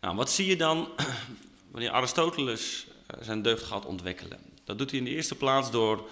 Nou, 0.00 0.16
wat 0.16 0.30
zie 0.30 0.46
je 0.46 0.56
dan 0.56 0.88
wanneer 1.72 1.90
Aristoteles 1.90 2.86
eh, 3.06 3.16
zijn 3.20 3.42
deugd 3.42 3.64
gaat 3.64 3.86
ontwikkelen? 3.86 4.38
Dat 4.64 4.78
doet 4.78 4.90
hij 4.90 4.98
in 4.98 5.04
de 5.04 5.10
eerste 5.10 5.34
plaats 5.34 5.70
door 5.70 6.08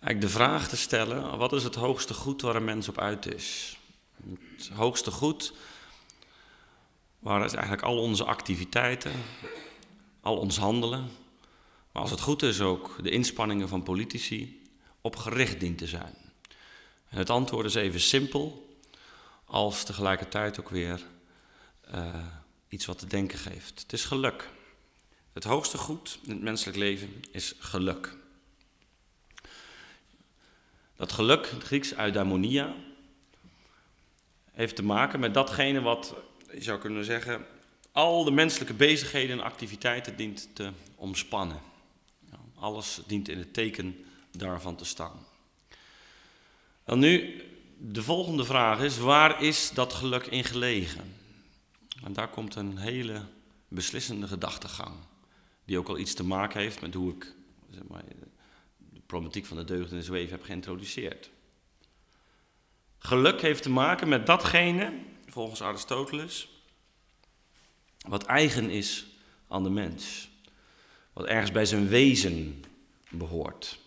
eigenlijk 0.00 0.20
de 0.20 0.28
vraag 0.28 0.68
te 0.68 0.76
stellen: 0.76 1.38
wat 1.38 1.52
is 1.52 1.64
het 1.64 1.74
hoogste 1.74 2.14
goed 2.14 2.42
waar 2.42 2.56
een 2.56 2.64
mens 2.64 2.88
op 2.88 2.98
uit 2.98 3.34
is? 3.34 3.78
Het 4.56 4.68
hoogste 4.68 5.10
goed 5.10 5.52
waar 7.18 7.40
eigenlijk 7.40 7.82
al 7.82 7.98
onze 7.98 8.24
activiteiten, 8.24 9.12
al 10.20 10.36
ons 10.36 10.56
handelen, 10.56 11.10
maar 11.92 12.02
als 12.02 12.10
het 12.10 12.20
goed 12.20 12.42
is 12.42 12.60
ook 12.60 12.96
de 13.02 13.10
inspanningen 13.10 13.68
van 13.68 13.82
politici 13.82 14.62
op 15.00 15.16
gericht 15.16 15.60
dient 15.60 15.78
te 15.78 15.86
zijn. 15.86 16.14
En 17.08 17.18
het 17.18 17.30
antwoord 17.30 17.66
is 17.66 17.74
even 17.74 18.00
simpel, 18.00 18.76
als 19.44 19.84
tegelijkertijd 19.84 20.60
ook 20.60 20.68
weer 20.68 21.00
uh, 21.94 22.26
iets 22.68 22.86
wat 22.86 22.98
te 22.98 23.06
denken 23.06 23.38
geeft. 23.38 23.80
Het 23.80 23.92
is 23.92 24.04
geluk. 24.04 24.50
Het 25.32 25.44
hoogste 25.44 25.78
goed 25.78 26.18
in 26.22 26.30
het 26.30 26.42
menselijk 26.42 26.76
leven 26.76 27.24
is 27.30 27.54
geluk. 27.58 28.16
Dat 30.96 31.12
geluk, 31.12 31.50
het 31.50 31.62
Grieks 31.62 31.94
eudaimonia, 31.94 32.74
heeft 34.52 34.76
te 34.76 34.82
maken 34.82 35.20
met 35.20 35.34
datgene 35.34 35.80
wat, 35.80 36.14
je 36.52 36.62
zou 36.62 36.78
kunnen 36.78 37.04
zeggen, 37.04 37.46
al 37.92 38.24
de 38.24 38.30
menselijke 38.30 38.74
bezigheden 38.74 39.38
en 39.38 39.44
activiteiten 39.44 40.16
dient 40.16 40.48
te 40.52 40.70
omspannen. 40.94 41.71
Alles 42.62 43.00
dient 43.06 43.28
in 43.28 43.38
het 43.38 43.54
teken 43.54 44.04
daarvan 44.30 44.76
te 44.76 44.84
staan. 44.84 45.26
Dan 46.84 46.98
nu, 46.98 47.42
de 47.78 48.02
volgende 48.02 48.44
vraag 48.44 48.80
is, 48.80 48.98
waar 48.98 49.42
is 49.42 49.70
dat 49.70 49.92
geluk 49.92 50.26
in 50.26 50.44
gelegen? 50.44 51.14
En 52.04 52.12
daar 52.12 52.28
komt 52.28 52.54
een 52.54 52.78
hele 52.78 53.22
beslissende 53.68 54.26
gedachtegang, 54.26 54.94
die 55.64 55.78
ook 55.78 55.88
al 55.88 55.98
iets 55.98 56.14
te 56.14 56.24
maken 56.24 56.60
heeft 56.60 56.80
met 56.80 56.94
hoe 56.94 57.12
ik 57.12 57.34
zeg 57.70 57.82
maar, 57.88 58.02
de 58.78 59.00
problematiek 59.06 59.46
van 59.46 59.56
de 59.56 59.64
deugd 59.64 59.90
en 59.90 59.96
de 59.96 60.02
zweef 60.02 60.30
heb 60.30 60.42
geïntroduceerd. 60.42 61.30
Geluk 62.98 63.40
heeft 63.40 63.62
te 63.62 63.70
maken 63.70 64.08
met 64.08 64.26
datgene, 64.26 64.92
volgens 65.26 65.62
Aristoteles, 65.62 66.48
wat 68.08 68.24
eigen 68.24 68.70
is 68.70 69.06
aan 69.48 69.62
de 69.62 69.70
mens. 69.70 70.30
Wat 71.12 71.26
ergens 71.26 71.52
bij 71.52 71.64
zijn 71.64 71.88
wezen 71.88 72.64
behoort. 73.10 73.78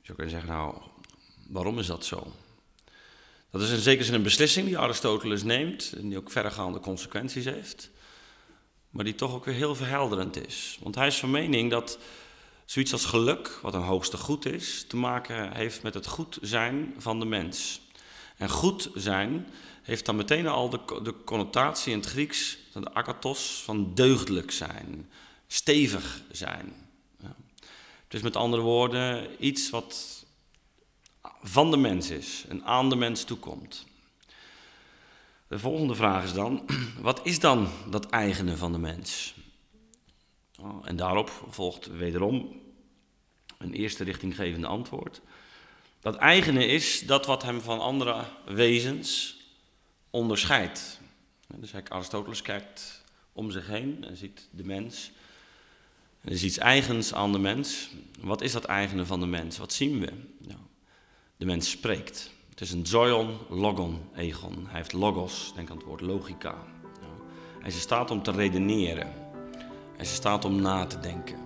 Je 0.00 0.10
zou 0.10 0.18
kunnen 0.18 0.34
zeggen, 0.34 0.50
nou, 0.50 0.76
waarom 1.48 1.78
is 1.78 1.86
dat 1.86 2.04
zo? 2.04 2.32
Dat 3.50 3.62
is 3.62 3.70
in 3.70 3.78
zekere 3.78 4.04
zin 4.04 4.14
een 4.14 4.22
beslissing 4.22 4.66
die 4.66 4.78
Aristoteles 4.78 5.42
neemt 5.42 5.92
en 5.96 6.08
die 6.08 6.18
ook 6.18 6.30
verregaande 6.30 6.80
consequenties 6.80 7.44
heeft, 7.44 7.90
maar 8.90 9.04
die 9.04 9.14
toch 9.14 9.34
ook 9.34 9.44
weer 9.44 9.54
heel 9.54 9.74
verhelderend 9.74 10.46
is. 10.46 10.78
Want 10.82 10.94
hij 10.94 11.06
is 11.06 11.18
van 11.18 11.30
mening 11.30 11.70
dat 11.70 11.98
zoiets 12.64 12.92
als 12.92 13.04
geluk, 13.04 13.58
wat 13.62 13.74
een 13.74 13.80
hoogste 13.80 14.16
goed 14.16 14.46
is, 14.46 14.84
te 14.88 14.96
maken 14.96 15.56
heeft 15.56 15.82
met 15.82 15.94
het 15.94 16.06
goed 16.06 16.38
zijn 16.40 16.94
van 16.98 17.18
de 17.18 17.24
mens. 17.24 17.80
En 18.36 18.48
goed 18.48 18.90
zijn 18.94 19.46
heeft 19.82 20.06
dan 20.06 20.16
meteen 20.16 20.46
al 20.46 20.70
de, 20.70 20.80
de 21.02 21.14
connotatie 21.24 21.92
in 21.92 21.98
het 21.98 22.08
Grieks, 22.08 22.58
de 22.72 22.94
akatos, 22.94 23.62
van 23.64 23.94
deugdelijk 23.94 24.50
zijn, 24.50 25.10
stevig 25.46 26.22
zijn. 26.30 26.72
Ja. 27.20 27.36
Dus 28.08 28.22
met 28.22 28.36
andere 28.36 28.62
woorden, 28.62 29.30
iets 29.44 29.70
wat 29.70 30.24
van 31.42 31.70
de 31.70 31.76
mens 31.76 32.10
is 32.10 32.44
en 32.48 32.64
aan 32.64 32.88
de 32.88 32.96
mens 32.96 33.24
toekomt. 33.24 33.86
De 35.48 35.58
volgende 35.58 35.94
vraag 35.94 36.24
is 36.24 36.32
dan, 36.32 36.64
wat 37.00 37.20
is 37.24 37.40
dan 37.40 37.68
dat 37.90 38.06
eigene 38.06 38.56
van 38.56 38.72
de 38.72 38.78
mens? 38.78 39.34
Oh, 40.60 40.88
en 40.88 40.96
daarop 40.96 41.44
volgt 41.48 41.86
wederom 41.86 42.60
een 43.58 43.72
eerste 43.72 44.04
richtinggevende 44.04 44.66
antwoord. 44.66 45.20
Dat 46.04 46.16
eigene 46.16 46.66
is 46.66 47.02
dat 47.06 47.26
wat 47.26 47.42
hem 47.42 47.60
van 47.60 47.80
andere 47.80 48.24
wezens 48.46 49.36
onderscheidt. 50.10 51.00
Dus 51.56 51.72
Aristoteles 51.88 52.42
kijkt 52.42 53.04
om 53.32 53.50
zich 53.50 53.66
heen 53.66 54.04
en 54.04 54.16
ziet 54.16 54.48
de 54.50 54.64
mens. 54.64 55.10
Er 56.20 56.32
is 56.32 56.44
iets 56.44 56.58
eigens 56.58 57.14
aan 57.14 57.32
de 57.32 57.38
mens. 57.38 57.88
Wat 58.20 58.40
is 58.40 58.52
dat 58.52 58.64
eigene 58.64 59.06
van 59.06 59.20
de 59.20 59.26
mens? 59.26 59.58
Wat 59.58 59.72
zien 59.72 60.00
we? 60.00 60.12
Nou, 60.38 60.60
de 61.36 61.46
mens 61.46 61.70
spreekt. 61.70 62.30
Het 62.50 62.60
is 62.60 62.70
een 62.70 62.86
zoion, 62.86 63.38
logon, 63.48 64.00
egon. 64.16 64.66
Hij 64.66 64.76
heeft 64.76 64.92
logos, 64.92 65.52
denk 65.54 65.70
aan 65.70 65.76
het 65.76 65.86
woord 65.86 66.00
logica. 66.00 66.54
Hij 67.58 67.68
is 67.68 67.74
in 67.74 67.80
staat 67.80 68.10
om 68.10 68.22
te 68.22 68.30
redeneren. 68.30 69.12
Hij 69.96 70.04
is 70.04 70.14
staat 70.14 70.44
om 70.44 70.60
na 70.60 70.86
te 70.86 71.00
denken. 71.00 71.43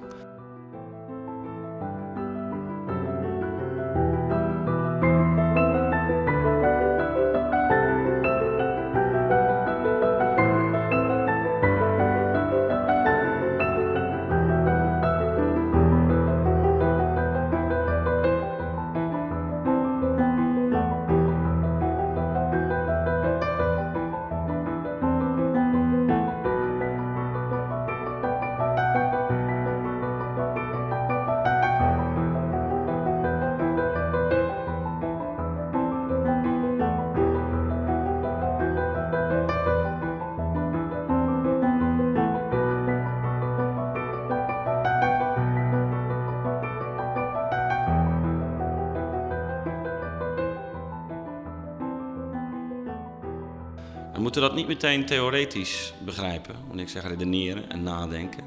Dat 54.40 54.54
niet 54.54 54.66
meteen 54.66 55.06
theoretisch 55.06 55.92
begrijpen, 56.04 56.54
wanneer 56.66 56.84
ik 56.84 56.90
zeg 56.90 57.02
redeneren 57.02 57.70
en 57.70 57.82
nadenken. 57.82 58.44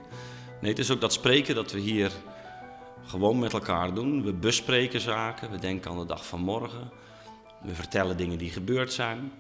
Nee, 0.62 0.72
het 0.72 0.80
is 0.80 0.92
ook 0.92 1.02
dat 1.02 1.14
spreken 1.14 1.56
dat 1.56 1.72
we 1.72 1.80
hier 1.80 2.12
gewoon 3.06 3.40
met 3.40 3.54
elkaar 3.54 3.94
doen. 3.94 4.24
We 4.24 4.34
bespreken 4.34 5.02
zaken, 5.02 5.52
we 5.52 5.60
denken 5.60 5.92
aan 5.92 6.00
de 6.00 6.06
dag 6.06 6.26
van 6.26 6.40
morgen. 6.40 6.92
We 7.62 7.76
vertellen 7.76 8.18
dingen 8.18 8.38
die 8.38 8.50
gebeurd 8.50 8.94
zijn. 8.94 9.32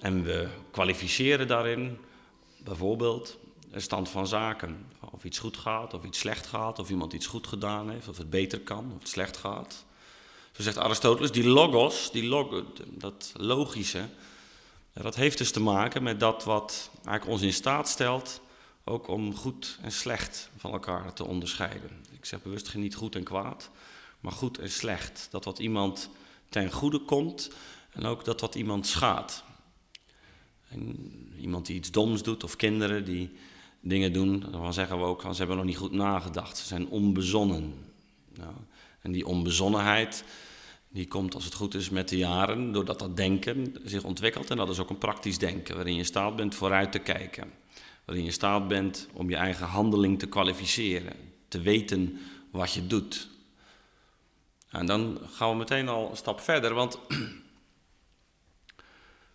En 0.00 0.22
we 0.22 0.48
kwalificeren 0.70 1.48
daarin 1.48 1.98
bijvoorbeeld 2.58 3.38
een 3.70 3.82
stand 3.82 4.08
van 4.08 4.26
zaken. 4.26 4.86
Of 5.10 5.24
iets 5.24 5.38
goed 5.38 5.56
gaat 5.56 5.94
of 5.94 6.04
iets 6.04 6.18
slecht 6.18 6.46
gaat, 6.46 6.78
of 6.78 6.90
iemand 6.90 7.12
iets 7.12 7.26
goed 7.26 7.46
gedaan 7.46 7.90
heeft, 7.90 8.08
of 8.08 8.18
het 8.18 8.30
beter 8.30 8.60
kan 8.60 8.92
of 8.94 8.98
het 8.98 9.08
slecht 9.08 9.36
gaat. 9.36 9.84
Zo 10.56 10.62
zegt 10.62 10.78
Aristoteles, 10.78 11.32
die 11.32 11.44
logos, 11.44 12.10
die 12.10 12.24
log, 12.24 12.64
dat 12.90 13.32
logische, 13.36 14.08
dat 14.92 15.14
heeft 15.14 15.38
dus 15.38 15.52
te 15.52 15.60
maken 15.60 16.02
met 16.02 16.20
dat 16.20 16.44
wat 16.44 16.90
eigenlijk 16.94 17.26
ons 17.26 17.42
in 17.42 17.52
staat 17.52 17.88
stelt 17.88 18.40
ook 18.84 19.08
om 19.08 19.34
goed 19.36 19.78
en 19.82 19.92
slecht 19.92 20.50
van 20.56 20.72
elkaar 20.72 21.12
te 21.12 21.24
onderscheiden. 21.24 21.90
Ik 22.12 22.24
zeg 22.24 22.42
bewust 22.42 22.68
geen 22.68 22.80
niet 22.80 22.94
goed 22.94 23.14
en 23.14 23.24
kwaad, 23.24 23.70
maar 24.20 24.32
goed 24.32 24.58
en 24.58 24.70
slecht. 24.70 25.28
Dat 25.30 25.44
wat 25.44 25.58
iemand 25.58 26.10
ten 26.48 26.72
goede 26.72 26.98
komt 26.98 27.50
en 27.90 28.04
ook 28.04 28.24
dat 28.24 28.40
wat 28.40 28.54
iemand 28.54 28.86
schaadt. 28.86 29.44
Iemand 31.38 31.66
die 31.66 31.76
iets 31.76 31.90
doms 31.90 32.22
doet 32.22 32.44
of 32.44 32.56
kinderen 32.56 33.04
die 33.04 33.36
dingen 33.80 34.12
doen, 34.12 34.44
dan 34.50 34.72
zeggen 34.72 34.98
we 34.98 35.04
ook, 35.04 35.20
ze 35.20 35.38
hebben 35.38 35.56
nog 35.56 35.64
niet 35.64 35.76
goed 35.76 35.92
nagedacht. 35.92 36.56
Ze 36.56 36.66
zijn 36.66 36.88
onbezonnen. 36.88 37.74
Nou, 38.34 38.54
en 39.04 39.12
die 39.12 39.26
onbezonnenheid, 39.26 40.24
die 40.88 41.08
komt 41.08 41.34
als 41.34 41.44
het 41.44 41.54
goed 41.54 41.74
is 41.74 41.90
met 41.90 42.08
de 42.08 42.16
jaren, 42.16 42.72
doordat 42.72 42.98
dat 42.98 43.16
denken 43.16 43.76
zich 43.84 44.04
ontwikkelt. 44.04 44.50
En 44.50 44.56
dat 44.56 44.68
is 44.68 44.78
ook 44.78 44.90
een 44.90 44.98
praktisch 44.98 45.38
denken, 45.38 45.74
waarin 45.74 45.92
je 45.92 45.98
in 45.98 46.04
staat 46.04 46.36
bent 46.36 46.54
vooruit 46.54 46.92
te 46.92 46.98
kijken. 46.98 47.52
Waarin 48.04 48.24
je 48.24 48.30
in 48.30 48.36
staat 48.36 48.68
bent 48.68 49.08
om 49.12 49.30
je 49.30 49.36
eigen 49.36 49.66
handeling 49.66 50.18
te 50.18 50.26
kwalificeren, 50.26 51.16
te 51.48 51.60
weten 51.60 52.18
wat 52.50 52.72
je 52.72 52.86
doet. 52.86 53.28
En 54.70 54.86
dan 54.86 55.18
gaan 55.30 55.50
we 55.50 55.56
meteen 55.56 55.88
al 55.88 56.10
een 56.10 56.16
stap 56.16 56.40
verder, 56.40 56.74
want 56.74 56.98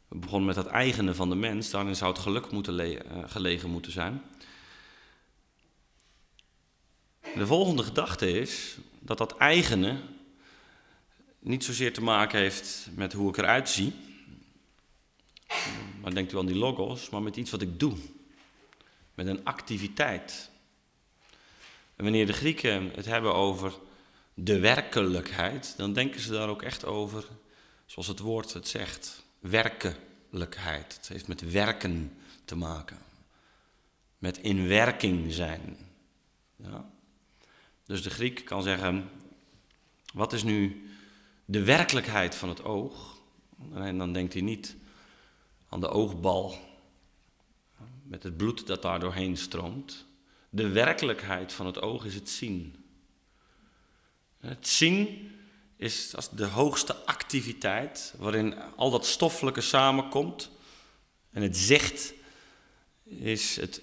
we 0.07 0.17
begonnen 0.17 0.47
met 0.47 0.55
het 0.55 0.67
eigene 0.67 1.13
van 1.13 1.29
de 1.29 1.35
mens, 1.35 1.69
daarin 1.69 1.95
zou 1.95 2.11
het 2.11 2.21
geluk 2.21 2.51
moeten 2.51 2.79
eh, 2.79 3.17
gelegen 3.25 3.69
moeten 3.69 3.91
zijn. 3.91 4.21
De 7.35 7.45
volgende 7.45 7.83
gedachte 7.83 8.39
is 8.39 8.77
dat 9.09 9.17
dat 9.17 9.37
eigene 9.37 9.97
niet 11.39 11.63
zozeer 11.63 11.93
te 11.93 12.01
maken 12.01 12.39
heeft 12.39 12.89
met 12.95 13.13
hoe 13.13 13.29
ik 13.29 13.37
eruit 13.37 13.69
zie, 13.69 13.93
maar 16.01 16.13
denkt 16.13 16.33
u 16.33 16.37
aan 16.37 16.45
die 16.45 16.55
logos, 16.55 17.09
maar 17.09 17.21
met 17.21 17.35
iets 17.35 17.51
wat 17.51 17.61
ik 17.61 17.79
doe, 17.79 17.97
met 19.13 19.27
een 19.27 19.45
activiteit. 19.45 20.49
En 21.95 22.03
wanneer 22.03 22.25
de 22.25 22.33
Grieken 22.33 22.91
het 22.95 23.05
hebben 23.05 23.33
over 23.33 23.73
de 24.33 24.59
werkelijkheid, 24.59 25.73
dan 25.77 25.93
denken 25.93 26.21
ze 26.21 26.31
daar 26.31 26.49
ook 26.49 26.61
echt 26.61 26.85
over, 26.85 27.25
zoals 27.85 28.07
het 28.07 28.19
woord 28.19 28.53
het 28.53 28.67
zegt, 28.67 29.25
werkelijkheid. 29.39 30.95
Het 30.95 31.07
heeft 31.07 31.27
met 31.27 31.51
werken 31.51 32.17
te 32.45 32.55
maken, 32.55 32.97
met 34.17 34.37
in 34.37 34.67
werking 34.67 35.33
zijn. 35.33 35.77
Ja? 36.55 36.89
Dus 37.89 38.03
de 38.03 38.09
Griek 38.09 38.45
kan 38.45 38.63
zeggen, 38.63 39.09
wat 40.13 40.33
is 40.33 40.43
nu 40.43 40.89
de 41.45 41.63
werkelijkheid 41.63 42.35
van 42.35 42.49
het 42.49 42.63
oog? 42.63 43.17
En 43.73 43.97
dan 43.97 44.13
denkt 44.13 44.33
hij 44.33 44.41
niet 44.41 44.75
aan 45.69 45.79
de 45.79 45.89
oogbal 45.89 46.57
met 48.03 48.23
het 48.23 48.37
bloed 48.37 48.67
dat 48.67 48.81
daar 48.81 48.99
doorheen 48.99 49.37
stroomt. 49.37 50.05
De 50.49 50.67
werkelijkheid 50.67 51.53
van 51.53 51.65
het 51.65 51.81
oog 51.81 52.05
is 52.05 52.15
het 52.15 52.29
zien. 52.29 52.85
Het 54.39 54.67
zien 54.67 55.31
is 55.75 56.15
als 56.15 56.29
de 56.29 56.45
hoogste 56.45 56.95
activiteit 56.95 58.13
waarin 58.17 58.59
al 58.75 58.89
dat 58.89 59.05
stoffelijke 59.05 59.61
samenkomt. 59.61 60.51
En 61.31 61.41
het 61.41 61.57
zicht 61.57 62.13
is 63.03 63.55
het, 63.55 63.81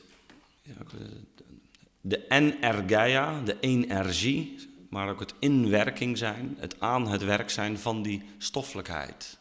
de 2.08 2.26
energia, 2.28 3.40
de 3.40 3.56
energie, 3.60 4.68
maar 4.90 5.08
ook 5.10 5.20
het 5.20 5.34
inwerking 5.38 6.18
zijn, 6.18 6.56
het 6.58 6.80
aan 6.80 7.08
het 7.08 7.24
werk 7.24 7.50
zijn 7.50 7.78
van 7.78 8.02
die 8.02 8.22
stoffelijkheid. 8.38 9.38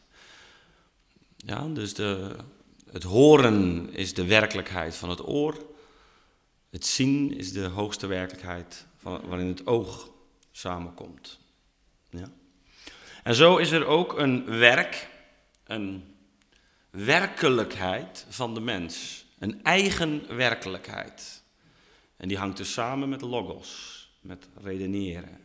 Ja, 1.36 1.68
dus 1.68 1.94
de, 1.94 2.36
het 2.90 3.02
horen 3.02 3.88
is 3.92 4.14
de 4.14 4.24
werkelijkheid 4.24 4.96
van 4.96 5.10
het 5.10 5.26
oor. 5.26 5.66
Het 6.70 6.86
zien 6.86 7.36
is 7.36 7.52
de 7.52 7.66
hoogste 7.66 8.06
werkelijkheid 8.06 8.86
van, 8.96 9.20
waarin 9.28 9.48
het 9.48 9.66
oog 9.66 10.10
samenkomt. 10.50 11.38
Ja. 12.10 12.30
En 13.22 13.34
zo 13.34 13.56
is 13.56 13.70
er 13.70 13.86
ook 13.86 14.18
een 14.18 14.44
werk, 14.44 15.08
een 15.64 16.04
werkelijkheid 16.90 18.26
van 18.28 18.54
de 18.54 18.60
mens. 18.60 19.24
Een 19.38 19.62
eigen 19.62 20.36
werkelijkheid. 20.36 21.44
En 22.16 22.28
die 22.28 22.38
hangt 22.38 22.56
dus 22.56 22.72
samen 22.72 23.08
met 23.08 23.20
logos, 23.20 24.02
met 24.20 24.48
redeneren. 24.54 25.40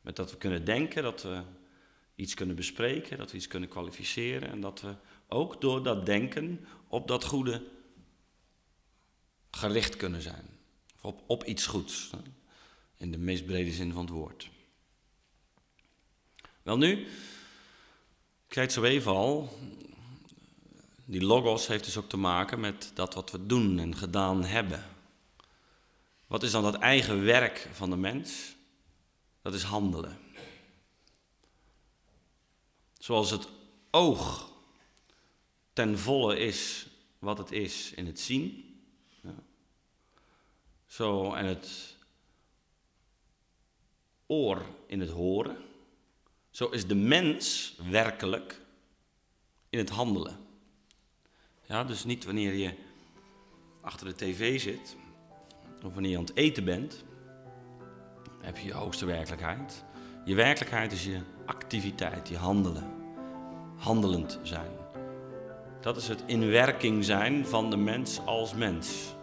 Met 0.00 0.16
dat 0.16 0.30
we 0.30 0.36
kunnen 0.36 0.64
denken, 0.64 1.02
dat 1.02 1.22
we 1.22 1.42
iets 2.14 2.34
kunnen 2.34 2.56
bespreken, 2.56 3.18
dat 3.18 3.30
we 3.30 3.36
iets 3.36 3.46
kunnen 3.46 3.68
kwalificeren 3.68 4.50
en 4.50 4.60
dat 4.60 4.80
we 4.80 4.94
ook 5.28 5.60
door 5.60 5.82
dat 5.82 6.06
denken 6.06 6.66
op 6.88 7.08
dat 7.08 7.24
goede 7.24 7.62
gericht 9.50 9.96
kunnen 9.96 10.22
zijn. 10.22 10.44
Of 10.94 11.02
op, 11.02 11.22
op 11.26 11.44
iets 11.44 11.66
goeds, 11.66 12.10
in 12.96 13.12
de 13.12 13.18
meest 13.18 13.46
brede 13.46 13.72
zin 13.72 13.92
van 13.92 14.00
het 14.04 14.10
woord. 14.10 14.50
Wel 16.62 16.78
nu, 16.78 17.00
ik 18.46 18.54
zei 18.54 18.64
het 18.64 18.74
zo 18.74 18.82
even 18.82 19.12
al, 19.12 19.58
die 21.04 21.24
logos 21.24 21.66
heeft 21.66 21.84
dus 21.84 21.96
ook 21.96 22.08
te 22.08 22.16
maken 22.16 22.60
met 22.60 22.90
dat 22.94 23.14
wat 23.14 23.30
we 23.30 23.46
doen 23.46 23.78
en 23.78 23.96
gedaan 23.96 24.44
hebben. 24.44 24.84
Wat 26.28 26.42
is 26.42 26.50
dan 26.50 26.62
dat 26.62 26.74
eigen 26.74 27.24
werk 27.24 27.68
van 27.72 27.90
de 27.90 27.96
mens? 27.96 28.56
Dat 29.42 29.54
is 29.54 29.62
handelen. 29.62 30.18
Zoals 32.98 33.30
het 33.30 33.48
oog 33.90 34.52
ten 35.72 35.98
volle 35.98 36.38
is 36.38 36.86
wat 37.18 37.38
het 37.38 37.52
is 37.52 37.92
in 37.92 38.06
het 38.06 38.20
zien. 38.20 38.64
Zo, 40.86 41.32
en 41.32 41.44
het 41.44 41.96
oor 44.26 44.66
in 44.86 45.00
het 45.00 45.10
horen. 45.10 45.56
Zo 46.50 46.68
is 46.68 46.86
de 46.86 46.94
mens 46.94 47.74
werkelijk 47.90 48.60
in 49.70 49.78
het 49.78 49.90
handelen. 49.90 50.46
Ja, 51.66 51.84
dus 51.84 52.04
niet 52.04 52.24
wanneer 52.24 52.54
je 52.54 52.74
achter 53.80 54.06
de 54.06 54.14
tv 54.14 54.60
zit 54.60 54.96
of 55.84 55.92
wanneer 55.92 56.10
je 56.10 56.16
aan 56.16 56.24
het 56.24 56.36
eten 56.36 56.64
bent, 56.64 57.04
heb 58.40 58.56
je 58.56 58.66
je 58.66 58.72
hoogste 58.72 59.06
werkelijkheid. 59.06 59.84
Je 60.24 60.34
werkelijkheid 60.34 60.92
is 60.92 61.04
je 61.04 61.20
activiteit, 61.46 62.28
je 62.28 62.36
handelen. 62.36 62.84
Handelend 63.76 64.38
zijn. 64.42 64.70
Dat 65.80 65.96
is 65.96 66.08
het 66.08 66.22
in 66.26 66.50
werking 66.50 67.04
zijn 67.04 67.46
van 67.46 67.70
de 67.70 67.76
mens 67.76 68.20
als 68.24 68.54
mens. 68.54 69.14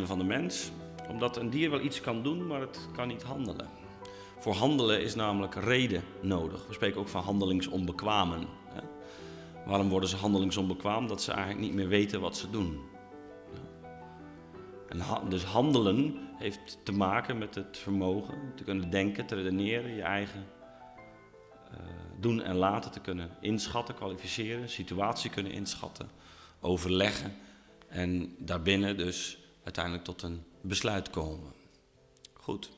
Van 0.00 0.18
de 0.18 0.24
mens? 0.24 0.70
Omdat 1.08 1.36
een 1.36 1.50
dier 1.50 1.70
wel 1.70 1.80
iets 1.80 2.00
kan 2.00 2.22
doen, 2.22 2.46
maar 2.46 2.60
het 2.60 2.88
kan 2.96 3.08
niet 3.08 3.22
handelen. 3.22 3.68
Voor 4.38 4.54
handelen 4.54 5.02
is 5.02 5.14
namelijk 5.14 5.54
reden 5.54 6.02
nodig. 6.20 6.66
We 6.66 6.74
spreken 6.74 7.00
ook 7.00 7.08
van 7.08 7.22
handelingsonbekwamen. 7.22 8.46
Hè? 8.68 8.80
Waarom 9.66 9.88
worden 9.88 10.08
ze 10.08 10.16
handelingsonbekwaam? 10.16 11.06
Dat 11.06 11.22
ze 11.22 11.32
eigenlijk 11.32 11.60
niet 11.60 11.74
meer 11.74 11.88
weten 11.88 12.20
wat 12.20 12.36
ze 12.36 12.50
doen. 12.50 12.80
En 14.88 15.28
dus 15.28 15.44
handelen 15.44 16.28
heeft 16.36 16.78
te 16.82 16.92
maken 16.92 17.38
met 17.38 17.54
het 17.54 17.78
vermogen 17.78 18.52
te 18.56 18.64
kunnen 18.64 18.90
denken, 18.90 19.26
te 19.26 19.34
redeneren, 19.34 19.94
je 19.94 20.02
eigen 20.02 20.46
uh, 21.70 21.78
doen 22.20 22.42
en 22.42 22.56
laten 22.56 22.90
te 22.90 23.00
kunnen 23.00 23.30
inschatten, 23.40 23.94
kwalificeren, 23.94 24.68
situatie 24.68 25.30
kunnen 25.30 25.52
inschatten, 25.52 26.10
overleggen 26.60 27.34
en 27.88 28.34
daarbinnen 28.38 28.96
dus 28.96 29.41
uiteindelijk 29.64 30.04
tot 30.04 30.22
een 30.22 30.44
besluit 30.60 31.10
komen. 31.10 31.52
Goed. 32.32 32.70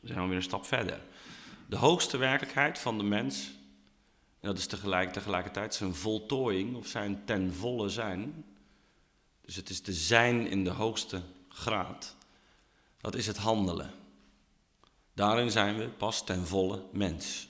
We 0.00 0.06
zijn 0.06 0.18
alweer 0.18 0.36
een 0.36 0.42
stap 0.42 0.64
verder. 0.64 1.00
De 1.68 1.76
hoogste 1.76 2.16
werkelijkheid 2.16 2.78
van 2.78 2.98
de 2.98 3.04
mens, 3.04 3.46
en 4.40 4.48
dat 4.48 4.58
is 4.58 4.66
tegelijk, 4.66 5.12
tegelijkertijd 5.12 5.74
zijn 5.74 5.94
voltooiing 5.94 6.76
of 6.76 6.86
zijn 6.86 7.24
ten 7.24 7.54
volle 7.54 7.88
zijn, 7.88 8.44
Dus 9.40 9.56
het 9.56 9.70
is 9.70 9.80
te 9.80 9.92
zijn 9.92 10.46
in 10.46 10.64
de 10.64 10.70
hoogste 10.70 11.22
graad. 11.48 12.16
Dat 13.00 13.14
is 13.14 13.26
het 13.26 13.36
handelen. 13.36 13.90
Daarin 15.14 15.50
zijn 15.50 15.78
we 15.78 15.88
pas 15.88 16.24
ten 16.24 16.46
volle 16.46 16.82
mens. 16.92 17.48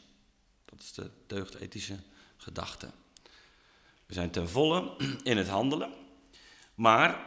Dat 0.64 0.80
is 0.80 0.92
de 0.92 1.10
deugdethische 1.26 1.98
gedachte. 2.36 2.90
We 4.06 4.14
zijn 4.14 4.30
ten 4.30 4.48
volle 4.48 4.96
in 5.22 5.36
het 5.36 5.48
handelen, 5.48 5.92
maar 6.74 7.22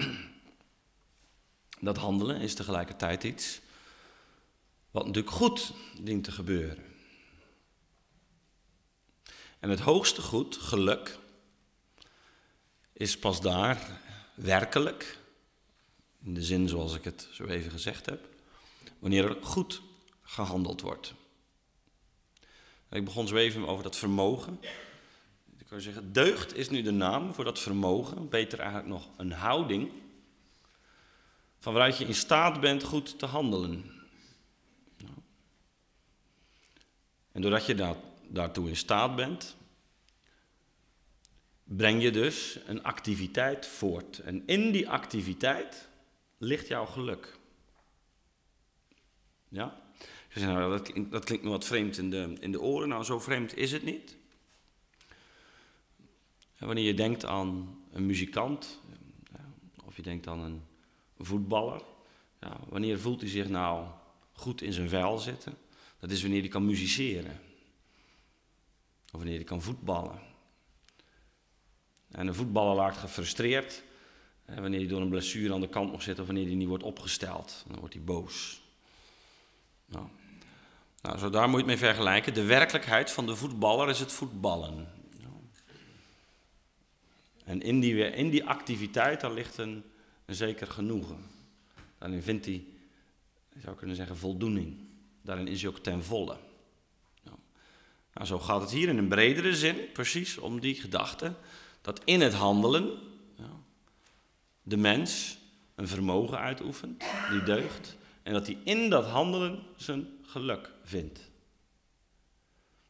dat 1.84 1.98
handelen 1.98 2.42
is 2.42 2.54
tegelijkertijd 2.54 3.24
iets 3.24 3.62
wat 4.92 5.06
natuurlijk 5.06 5.36
goed 5.36 5.74
dient 6.00 6.24
te 6.24 6.32
gebeuren. 6.32 6.84
En 9.60 9.70
het 9.70 9.80
hoogste 9.80 10.22
goed, 10.22 10.58
geluk, 10.58 11.18
is 12.94 13.18
pas 13.18 13.42
daar 13.42 14.02
werkelijk, 14.36 15.18
in 16.24 16.34
de 16.34 16.44
zin 16.44 16.68
zoals 16.68 16.96
ik 16.96 17.04
het 17.04 17.28
zo 17.32 17.46
even 17.46 17.72
gezegd 17.72 18.06
heb, 18.06 18.28
wanneer 19.00 19.30
er 19.30 19.44
goed 19.44 19.82
gehandeld 20.22 20.82
wordt. 20.82 21.14
Ik 22.90 23.06
begon 23.06 23.28
zo 23.28 23.36
even 23.36 23.68
over 23.68 23.84
dat 23.84 23.96
vermogen. 23.96 24.60
Ik 25.58 25.66
kan 25.66 25.82
zeggen, 25.82 26.14
deugd 26.14 26.56
is 26.56 26.70
nu 26.70 26.82
de 26.82 26.92
naam 26.92 27.34
voor 27.34 27.44
dat 27.44 27.60
vermogen, 27.60 28.30
beter 28.30 28.60
eigenlijk 28.60 28.90
nog 28.90 29.10
een 29.18 29.32
houding, 29.32 29.92
van 31.64 31.74
waaruit 31.74 31.98
je 31.98 32.06
in 32.06 32.16
staat 32.16 32.60
bent 32.60 32.84
goed 32.84 33.20
te 33.20 33.26
handelen. 33.26 33.92
En 37.32 37.42
doordat 37.42 37.66
je 37.66 37.76
daar, 37.76 37.96
daartoe 38.28 38.70
in 38.70 38.76
staat 38.76 39.16
bent, 39.16 39.56
breng 41.64 42.02
je 42.02 42.12
dus 42.12 42.60
een 42.66 42.84
activiteit 42.84 43.68
voort. 43.68 44.20
En 44.20 44.44
in 44.46 44.72
die 44.72 44.90
activiteit 44.90 45.88
ligt 46.38 46.68
jouw 46.68 46.86
geluk. 46.86 47.38
Ja? 49.48 49.82
Je 50.30 50.40
zegt, 50.40 50.52
nou, 50.52 50.72
dat, 50.72 50.92
klinkt, 50.92 51.12
dat 51.12 51.24
klinkt 51.24 51.46
wat 51.46 51.66
vreemd 51.66 51.98
in 51.98 52.10
de, 52.10 52.36
in 52.40 52.52
de 52.52 52.62
oren. 52.62 52.90
Nou, 52.90 53.04
zo 53.04 53.20
vreemd 53.20 53.58
is 53.58 53.72
het 53.72 53.84
niet. 53.84 54.18
En 56.56 56.66
wanneer 56.66 56.86
je 56.86 56.94
denkt 56.94 57.26
aan 57.26 57.80
een 57.92 58.06
muzikant, 58.06 58.80
of 59.86 59.96
je 59.96 60.02
denkt 60.02 60.28
aan 60.28 60.40
een 60.40 60.62
voetballer, 61.26 61.82
ja, 62.42 62.58
wanneer 62.70 63.00
voelt 63.00 63.22
hij 63.22 63.30
zich 63.30 63.50
nou 63.50 63.88
goed 64.32 64.62
in 64.62 64.74
zijn 64.74 64.90
vel 64.90 65.18
zitten? 65.18 65.58
Dat 66.00 66.12
is 66.12 66.22
wanneer 66.22 66.40
hij 66.40 66.50
kan 66.50 66.66
muziceren. 66.66 67.40
Of 69.06 69.20
wanneer 69.20 69.36
hij 69.36 69.44
kan 69.44 69.62
voetballen. 69.62 70.20
En 72.12 72.28
een 72.28 72.36
voetballer 72.36 72.76
raakt 72.76 72.98
gefrustreerd 72.98 73.84
wanneer 74.46 74.80
hij 74.80 74.88
door 74.88 75.02
een 75.02 75.10
blessure 75.10 75.54
aan 75.54 75.62
de 75.62 75.70
kant 75.70 75.92
moet 75.92 76.04
zitten 76.04 76.24
of 76.24 76.30
wanneer 76.30 76.48
hij 76.48 76.56
niet 76.56 76.68
wordt 76.68 76.84
opgesteld. 76.84 77.64
Dan 77.68 77.80
wordt 77.80 77.94
hij 77.94 78.04
boos. 78.04 78.62
Nou, 79.86 80.08
nou, 81.02 81.18
zo 81.18 81.30
daar 81.30 81.50
moet 81.50 81.60
je 81.60 81.66
het 81.66 81.80
mee 81.80 81.90
vergelijken. 81.90 82.34
De 82.34 82.44
werkelijkheid 82.44 83.12
van 83.12 83.26
de 83.26 83.36
voetballer 83.36 83.90
is 83.90 84.00
het 84.00 84.12
voetballen. 84.12 84.88
En 87.44 87.62
in 87.62 87.80
die, 87.80 88.12
in 88.12 88.30
die 88.30 88.46
activiteit, 88.46 89.22
daar 89.22 89.32
ligt 89.32 89.58
een, 89.58 89.84
zeker 90.36 90.68
genoegen. 90.68 91.18
Daarin 91.98 92.22
vindt 92.22 92.46
hij, 92.46 92.66
je 93.54 93.60
zou 93.60 93.76
kunnen 93.76 93.96
zeggen, 93.96 94.18
voldoening. 94.18 94.78
Daarin 95.22 95.48
is 95.48 95.62
hij 95.62 95.70
ook 95.70 95.80
ten 95.80 96.04
volle. 96.04 96.38
Nou, 97.24 97.38
nou, 98.14 98.28
zo 98.28 98.40
gaat 98.40 98.62
het 98.62 98.72
hier 98.72 98.90
in 98.90 98.98
een 98.98 99.08
bredere 99.08 99.56
zin 99.56 99.78
precies 99.94 100.38
om 100.38 100.60
die 100.60 100.76
gedachte 100.76 101.34
dat 101.82 102.02
in 102.04 102.22
het 102.22 102.34
handelen 102.34 103.12
de 104.64 104.78
mens 104.78 105.38
een 105.76 105.88
vermogen 105.88 106.40
uitoefent, 106.40 107.04
die 107.30 107.44
deugt, 107.44 107.98
en 108.24 108.34
dat 108.34 108.46
hij 108.46 108.58
in 108.64 108.90
dat 108.90 109.06
handelen 109.06 109.64
zijn 109.76 110.08
geluk 110.22 110.72
vindt. 110.84 111.20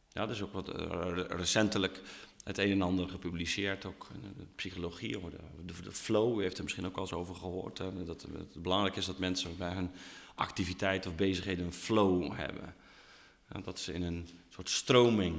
Ja, 0.08 0.22
er 0.22 0.30
is 0.30 0.42
ook 0.42 0.52
wat 0.52 0.68
eh, 0.68 1.12
recentelijk 1.28 2.00
het 2.44 2.58
een 2.58 2.70
en 2.70 2.82
ander 2.82 3.08
gepubliceerd, 3.08 3.84
ook 3.84 4.08
de 4.36 4.46
psychologie, 4.54 5.18
de, 5.64 5.92
flow, 5.92 6.40
u 6.40 6.42
heeft 6.42 6.56
er 6.56 6.62
misschien 6.62 6.86
ook 6.86 6.96
al 6.96 7.02
eens 7.02 7.12
over 7.12 7.34
gehoord, 7.34 7.78
hè, 7.78 8.04
dat 8.04 8.22
het 8.22 8.62
belangrijk 8.62 8.96
is 8.96 9.06
dat 9.06 9.18
mensen 9.18 9.56
bij 9.56 9.72
hun 9.72 9.90
activiteit 10.34 11.06
of 11.06 11.14
bezigheden 11.14 11.64
een 11.64 11.72
flow 11.72 12.32
hebben. 12.32 12.74
dat 13.64 13.78
ze 13.78 13.92
in 13.92 14.02
een 14.02 14.28
soort 14.48 14.70
stroming 14.70 15.36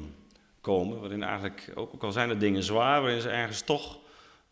komen, 0.62 1.00
waarin 1.00 1.24
eigenlijk, 1.24 1.72
ook, 1.76 1.94
ook 1.94 2.04
al 2.04 2.12
zijn 2.12 2.30
er 2.30 2.40
dingen 2.40 2.64
zwaar, 2.64 3.02
waarin 3.02 3.22
ze 3.22 3.30
ergens 3.30 3.62
toch 3.62 4.00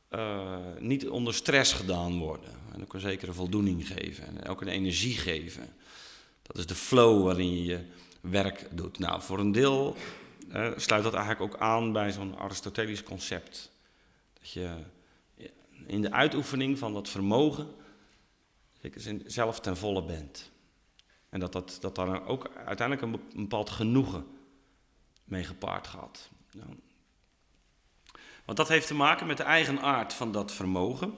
uh, 0.10 0.58
niet 0.80 1.10
onder 1.10 1.34
stress 1.34 1.74
gedaan 1.74 2.20
worden. 2.20 2.50
En 2.74 2.82
ook 2.82 2.94
een 2.94 3.00
zekere 3.00 3.34
voldoening 3.34 3.88
geven 3.88 4.28
en 4.28 4.48
ook 4.48 4.62
een 4.62 4.68
energie 4.68 5.18
geven. 5.18 5.68
Dat 6.42 6.58
is 6.58 6.66
de 6.66 6.76
flow 6.76 7.24
waarin 7.24 7.56
je 7.56 7.63
je 7.63 7.80
werk 8.22 8.68
doet. 8.72 9.00
Nou, 9.00 9.22
voor 9.22 9.39
een 9.39 9.52
deel 9.52 9.96
sluit 10.76 11.04
dat 11.04 11.14
eigenlijk 11.14 11.54
ook 11.54 11.62
aan 11.62 11.92
bij 11.92 12.12
zo'n 12.12 12.38
Aristotelisch 12.38 13.04
concept. 13.04 13.72
Dat 14.34 14.52
je 14.52 14.76
in 15.88 16.02
de 16.02 16.12
uitoefening 16.12 16.78
van 16.78 16.94
dat 16.94 17.10
vermogen 17.10 17.76
zelf 19.26 19.60
ten 19.60 19.78
volle 19.78 20.04
bent. 20.04 20.52
En 21.30 21.40
dat, 21.40 21.52
dat, 21.52 21.78
dat 21.82 21.96
daar 21.96 22.26
ook 22.26 22.50
uiteindelijk 22.56 23.02
een 23.02 23.42
bepaald 23.42 23.70
genoegen 23.70 24.28
mee 25.24 25.44
gepaard 25.44 25.88
gaat. 25.88 26.30
Nou, 26.52 26.70
want 28.46 28.58
dat 28.58 28.68
heeft 28.68 28.88
te 28.88 28.94
maken 28.94 29.28
met 29.28 29.38
de 29.38 29.44
eigen 29.44 29.82
aard 29.82 30.14
van 30.14 30.32
dat 30.32 30.52
vermogen. 30.52 31.14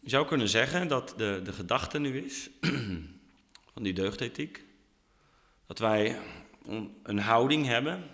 Je 0.00 0.10
zou 0.10 0.26
kunnen 0.26 0.48
zeggen 0.48 0.88
dat 0.88 1.14
de, 1.16 1.40
de 1.44 1.52
gedachte 1.52 1.98
nu 1.98 2.18
is, 2.18 2.50
van 3.74 3.82
die 3.82 3.92
deugdethiek, 3.92 4.64
dat 5.68 5.78
wij 5.78 6.16
een 7.02 7.18
houding 7.18 7.66
hebben. 7.66 8.04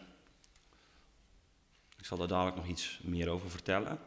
Ik 1.97 2.05
zal 2.05 2.19
daar 2.19 2.29
dadelijk 2.29 2.57
nog 2.57 2.67
iets 2.67 3.01
meer 3.03 3.29
over 3.29 3.51
vertellen. 3.51 3.99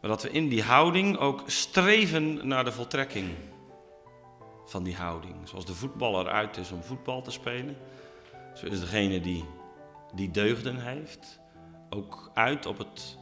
Maar 0.00 0.10
dat 0.10 0.22
we 0.22 0.30
in 0.30 0.48
die 0.48 0.62
houding 0.62 1.16
ook 1.16 1.42
streven 1.46 2.46
naar 2.46 2.64
de 2.64 2.72
voltrekking 2.72 3.34
van 4.64 4.82
die 4.82 4.96
houding. 4.96 5.48
Zoals 5.48 5.66
de 5.66 5.74
voetballer 5.74 6.28
uit 6.28 6.56
is 6.56 6.70
om 6.70 6.82
voetbal 6.82 7.22
te 7.22 7.30
spelen, 7.30 7.76
zo 8.54 8.66
is 8.66 8.80
degene 8.80 9.20
die 9.20 9.44
die 10.14 10.30
deugden 10.30 10.76
heeft, 10.76 11.40
ook 11.90 12.30
uit 12.34 12.66
op 12.66 12.78
het 12.78 13.18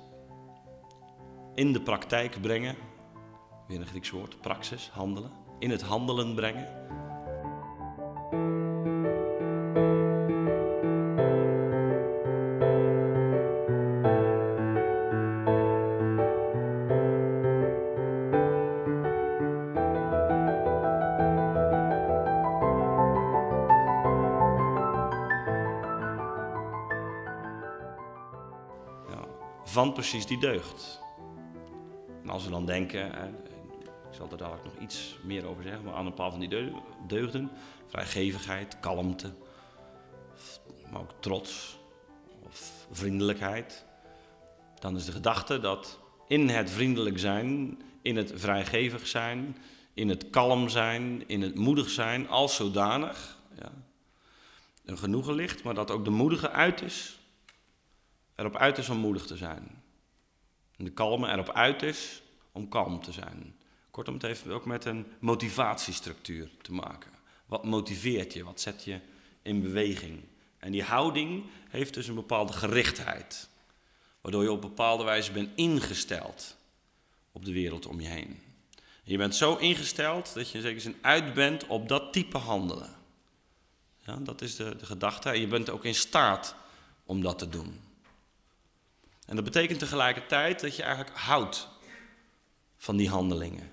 in 1.55 1.73
de 1.73 1.81
praktijk 1.81 2.41
brengen, 2.41 2.77
weer 3.69 3.81
een 3.81 3.87
Grieks 3.87 4.11
woord, 4.11 4.41
praxis, 4.41 4.91
handelen, 4.93 5.31
in 5.59 5.71
het 5.71 5.83
handelen 5.83 6.35
brengen. 6.35 6.85
Van 29.77 29.93
precies 29.93 30.27
die 30.27 30.41
deugd. 30.41 31.01
En 32.23 32.31
als 32.31 32.45
we 32.45 32.51
dan 32.51 32.67
denken, 32.67 33.07
ik 34.11 34.15
zal 34.15 34.29
er 34.31 34.37
dadelijk 34.37 34.65
nog 34.65 34.79
iets 34.79 35.19
meer 35.23 35.47
over 35.47 35.63
zeggen, 35.63 35.85
maar 35.85 35.95
aan 35.95 36.07
een 36.07 36.15
paar 36.15 36.31
van 36.31 36.41
die 36.41 36.73
deugden, 37.07 37.51
vrijgevigheid, 37.87 38.81
kalmte, 38.81 39.33
maar 40.91 41.01
ook 41.01 41.13
trots 41.21 41.79
of 42.43 42.87
vriendelijkheid, 42.91 43.85
dan 44.79 44.97
is 44.97 45.05
de 45.05 45.13
gedachte 45.13 45.61
dat 45.61 45.99
in 46.29 46.49
het 46.49 46.71
vriendelijk 46.71 47.19
zijn, 47.19 47.79
in 48.03 48.17
het 48.17 48.33
vrijgevig 48.35 49.07
zijn, 49.07 49.57
in 49.95 50.09
het 50.09 50.31
kalm 50.31 50.69
zijn, 50.69 51.29
in 51.29 51.43
het 51.43 51.55
moedig 51.55 51.89
zijn, 51.89 52.29
als 52.29 52.57
zodanig, 52.57 53.39
ja, 53.59 53.73
een 54.85 54.99
genoegen 54.99 55.35
ligt, 55.35 55.63
maar 55.63 55.75
dat 55.75 55.91
ook 55.91 56.05
de 56.05 56.11
moedige 56.11 56.51
uit 56.51 56.83
is 56.83 57.19
erop 58.37 58.57
uit 58.57 58.79
is 58.79 58.89
om 58.89 58.99
moedig 58.99 59.27
te 59.27 59.37
zijn. 59.37 59.83
En 60.77 60.85
de 60.85 60.93
kalme 60.93 61.31
erop 61.31 61.51
uit 61.51 61.83
is 61.83 62.23
om 62.53 62.69
kalm 62.69 63.03
te 63.03 63.13
zijn. 63.13 63.57
Kortom, 63.91 64.15
het 64.15 64.23
heeft 64.23 64.49
ook 64.49 64.67
met 64.67 64.85
een 64.85 65.07
motivatiestructuur 65.19 66.51
te 66.63 66.73
maken. 66.73 67.11
Wat 67.47 67.65
motiveert 67.65 68.33
je? 68.33 68.45
Wat 68.45 68.61
zet 68.61 68.85
je 68.85 69.01
in 69.43 69.63
beweging? 69.63 70.23
En 70.59 70.73
die 70.73 70.83
houding 70.83 71.45
heeft 71.69 71.95
dus 71.95 72.09
een 72.09 72.15
bepaalde 72.15 72.53
gerichtheid. 72.53 73.49
Waardoor 74.21 74.43
je 74.43 74.53
op 74.53 74.61
bepaalde 74.61 75.05
wijze 75.05 75.33
bent 75.33 75.51
ingesteld 75.55 76.57
op 77.33 77.45
de 77.45 77.53
wereld 77.53 77.87
om 77.87 78.01
je 78.01 78.09
heen. 78.09 78.41
je 79.03 79.17
bent 79.17 79.35
zo 79.35 79.57
ingesteld 79.57 80.35
dat 80.35 80.51
je 80.51 80.57
in 80.57 80.63
zekere 80.63 80.81
zin 80.81 80.97
uit 81.01 81.35
bent 81.35 81.67
op 81.67 81.89
dat 81.89 82.13
type 82.13 82.39
handelen. 82.39 82.95
Ja, 84.05 84.17
dat 84.17 84.41
is 84.43 84.57
de, 84.57 84.77
de 84.77 84.87
gedachte. 84.87 85.29
En 85.29 85.41
je 85.41 85.47
bent 85.47 85.71
ook 85.71 85.85
in 85.85 85.95
staat 85.95 86.55
om 87.05 87.23
dat 87.23 87.39
te 87.39 87.49
doen. 87.49 87.81
En 89.27 89.37
dat 89.37 89.45
betekent 89.45 89.79
tegelijkertijd 89.79 90.61
dat 90.61 90.77
je 90.77 90.83
eigenlijk 90.83 91.17
houdt 91.17 91.69
van 92.77 92.97
die 92.97 93.09
handelingen. 93.09 93.71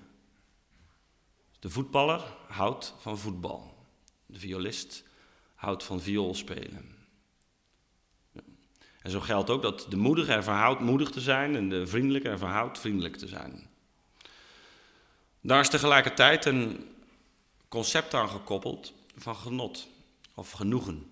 De 1.58 1.70
voetballer 1.70 2.22
houdt 2.48 2.94
van 2.98 3.18
voetbal. 3.18 3.86
De 4.26 4.38
violist 4.38 5.04
houdt 5.54 5.84
van 5.84 6.00
viool 6.00 6.34
spelen. 6.34 6.94
En 9.02 9.10
zo 9.10 9.20
geldt 9.20 9.50
ook 9.50 9.62
dat 9.62 9.86
de 9.88 9.96
moedige 9.96 10.32
ervan 10.32 10.56
houdt 10.56 10.80
moedig 10.80 11.10
te 11.10 11.20
zijn 11.20 11.56
en 11.56 11.68
de 11.68 11.86
vriendelijke 11.86 12.28
ervan 12.28 12.50
houdt 12.50 12.78
vriendelijk 12.78 13.16
te 13.16 13.28
zijn. 13.28 13.68
Daar 15.40 15.60
is 15.60 15.68
tegelijkertijd 15.68 16.44
een 16.44 16.94
concept 17.68 18.14
aan 18.14 18.28
gekoppeld 18.28 18.92
van 19.16 19.36
genot 19.36 19.88
of 20.34 20.50
genoegen. 20.50 21.10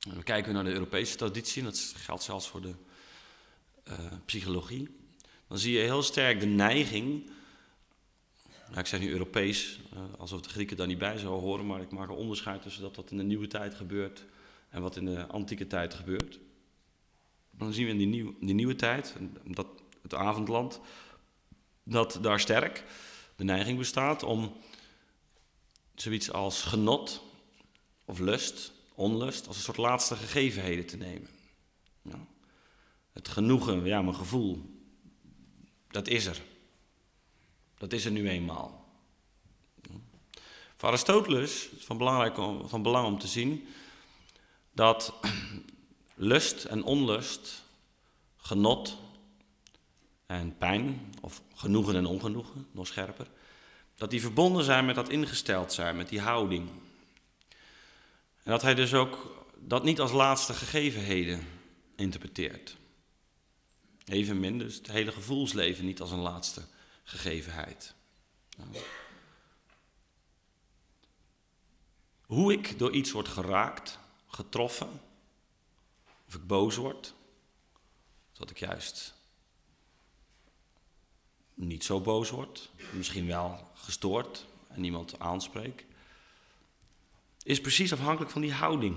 En 0.00 0.14
dan 0.14 0.22
kijken 0.22 0.48
we 0.48 0.54
naar 0.54 0.64
de 0.64 0.72
Europese 0.72 1.16
traditie, 1.16 1.62
en 1.62 1.68
dat 1.68 1.94
geldt 1.96 2.22
zelfs 2.22 2.48
voor 2.48 2.60
de 2.60 2.74
uh, 3.90 3.96
psychologie. 4.24 4.88
Dan 5.48 5.58
zie 5.58 5.72
je 5.72 5.78
heel 5.78 6.02
sterk 6.02 6.40
de 6.40 6.46
neiging, 6.46 7.30
nou, 8.66 8.78
ik 8.80 8.86
zeg 8.86 9.00
nu 9.00 9.10
Europees, 9.10 9.80
uh, 9.94 10.00
alsof 10.18 10.40
de 10.40 10.48
Grieken 10.48 10.76
daar 10.76 10.86
niet 10.86 10.98
bij 10.98 11.18
zouden 11.18 11.42
horen, 11.42 11.66
maar 11.66 11.80
ik 11.80 11.90
maak 11.90 12.08
een 12.08 12.14
onderscheid 12.14 12.62
tussen 12.62 12.82
dat 12.82 12.96
wat 12.96 13.10
in 13.10 13.16
de 13.16 13.22
nieuwe 13.22 13.46
tijd 13.46 13.74
gebeurt 13.74 14.24
en 14.68 14.82
wat 14.82 14.96
in 14.96 15.04
de 15.04 15.26
antieke 15.26 15.66
tijd 15.66 15.94
gebeurt. 15.94 16.38
Dan 17.50 17.72
zien 17.72 17.84
we 17.84 17.90
in 17.90 17.98
die, 17.98 18.06
nieuw, 18.06 18.34
die 18.40 18.54
nieuwe 18.54 18.76
tijd, 18.76 19.14
dat, 19.44 19.66
het 20.02 20.14
avondland, 20.14 20.80
dat 21.82 22.18
daar 22.22 22.40
sterk 22.40 22.84
de 23.36 23.44
neiging 23.44 23.78
bestaat 23.78 24.22
om 24.22 24.56
zoiets 25.94 26.32
als 26.32 26.62
genot 26.62 27.22
of 28.04 28.18
lust, 28.18 28.72
onlust, 28.94 29.46
als 29.46 29.56
een 29.56 29.62
soort 29.62 29.76
laatste 29.76 30.16
gegevenheden 30.16 30.86
te 30.86 30.96
nemen. 30.96 31.28
Ja. 32.02 32.26
Het 33.12 33.28
genoegen, 33.28 33.84
ja, 33.84 34.02
mijn 34.02 34.16
gevoel, 34.16 34.80
dat 35.88 36.08
is 36.08 36.26
er. 36.26 36.42
Dat 37.78 37.92
is 37.92 38.04
er 38.04 38.10
nu 38.10 38.28
eenmaal. 38.28 38.80
Voor 40.76 40.88
Aristoteles 40.88 41.68
is 41.68 41.84
van, 41.84 42.68
van 42.68 42.82
belang 42.82 43.06
om 43.06 43.18
te 43.18 43.26
zien 43.26 43.68
dat 44.72 45.14
lust 46.14 46.64
en 46.64 46.82
onlust, 46.82 47.64
genot 48.36 48.96
en 50.26 50.56
pijn, 50.58 51.14
of 51.20 51.42
genoegen 51.54 51.96
en 51.96 52.06
ongenoegen, 52.06 52.66
nog 52.72 52.86
scherper, 52.86 53.26
dat 53.94 54.10
die 54.10 54.20
verbonden 54.20 54.64
zijn 54.64 54.84
met 54.84 54.94
dat 54.94 55.08
ingesteld 55.08 55.72
zijn, 55.72 55.96
met 55.96 56.08
die 56.08 56.20
houding. 56.20 56.68
En 58.42 58.50
dat 58.50 58.62
hij 58.62 58.74
dus 58.74 58.94
ook 58.94 59.44
dat 59.58 59.84
niet 59.84 60.00
als 60.00 60.12
laatste 60.12 60.54
gegevenheden 60.54 61.46
interpreteert. 61.96 62.76
Evenmin 64.10 64.58
dus 64.58 64.74
het 64.74 64.86
hele 64.86 65.12
gevoelsleven 65.12 65.84
niet 65.84 66.00
als 66.00 66.10
een 66.10 66.18
laatste 66.18 66.62
gegevenheid. 67.04 67.94
Hoe 72.26 72.52
ik 72.52 72.78
door 72.78 72.92
iets 72.92 73.10
word 73.10 73.28
geraakt, 73.28 73.98
getroffen, 74.26 75.00
of 76.26 76.34
ik 76.34 76.46
boos 76.46 76.76
word, 76.76 77.14
dat 78.32 78.50
ik 78.50 78.58
juist 78.58 79.14
niet 81.54 81.84
zo 81.84 82.00
boos 82.00 82.30
word, 82.30 82.70
misschien 82.92 83.26
wel 83.26 83.70
gestoord 83.74 84.46
en 84.68 84.80
niemand 84.80 85.18
aanspreek, 85.18 85.86
is 87.42 87.60
precies 87.60 87.92
afhankelijk 87.92 88.30
van 88.30 88.40
die 88.40 88.52
houding. 88.52 88.96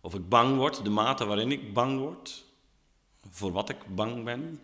Of 0.00 0.14
ik 0.14 0.28
bang 0.28 0.56
word, 0.56 0.84
de 0.84 0.90
mate 0.90 1.24
waarin 1.24 1.52
ik 1.52 1.72
bang 1.74 1.98
word, 1.98 2.44
voor 3.30 3.52
wat 3.52 3.68
ik 3.68 3.94
bang 3.94 4.24
ben. 4.24 4.60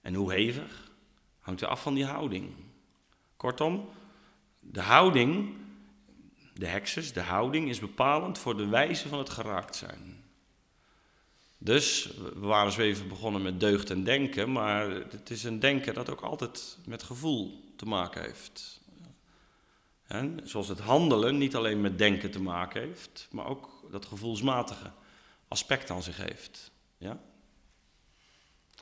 En 0.00 0.14
hoe 0.14 0.32
hevig, 0.32 0.90
hangt 1.38 1.60
er 1.60 1.68
af 1.68 1.82
van 1.82 1.94
die 1.94 2.04
houding. 2.04 2.54
Kortom, 3.36 3.88
de 4.60 4.80
houding, 4.80 5.56
de 6.54 6.66
hekses, 6.66 7.12
de 7.12 7.20
houding 7.20 7.68
is 7.68 7.78
bepalend 7.78 8.38
voor 8.38 8.56
de 8.56 8.66
wijze 8.66 9.08
van 9.08 9.18
het 9.18 9.30
geraakt 9.30 9.76
zijn. 9.76 10.24
Dus 11.58 12.14
we 12.16 12.46
waren 12.46 12.72
zo 12.72 12.80
even 12.80 13.08
begonnen 13.08 13.42
met 13.42 13.60
deugd 13.60 13.90
en 13.90 14.04
denken, 14.04 14.52
maar 14.52 14.90
het 14.90 15.30
is 15.30 15.44
een 15.44 15.58
denken 15.58 15.94
dat 15.94 16.10
ook 16.10 16.20
altijd 16.20 16.78
met 16.86 17.02
gevoel 17.02 17.72
te 17.76 17.86
maken 17.86 18.22
heeft. 18.22 18.80
En 20.06 20.40
zoals 20.44 20.68
het 20.68 20.78
handelen 20.78 21.38
niet 21.38 21.56
alleen 21.56 21.80
met 21.80 21.98
denken 21.98 22.30
te 22.30 22.40
maken 22.40 22.82
heeft, 22.82 23.28
maar 23.30 23.46
ook 23.46 23.77
dat 23.90 24.06
gevoelsmatige 24.06 24.92
aspect 25.48 25.90
aan 25.90 26.02
zich 26.02 26.16
heeft. 26.16 26.70
Ja? 26.98 27.20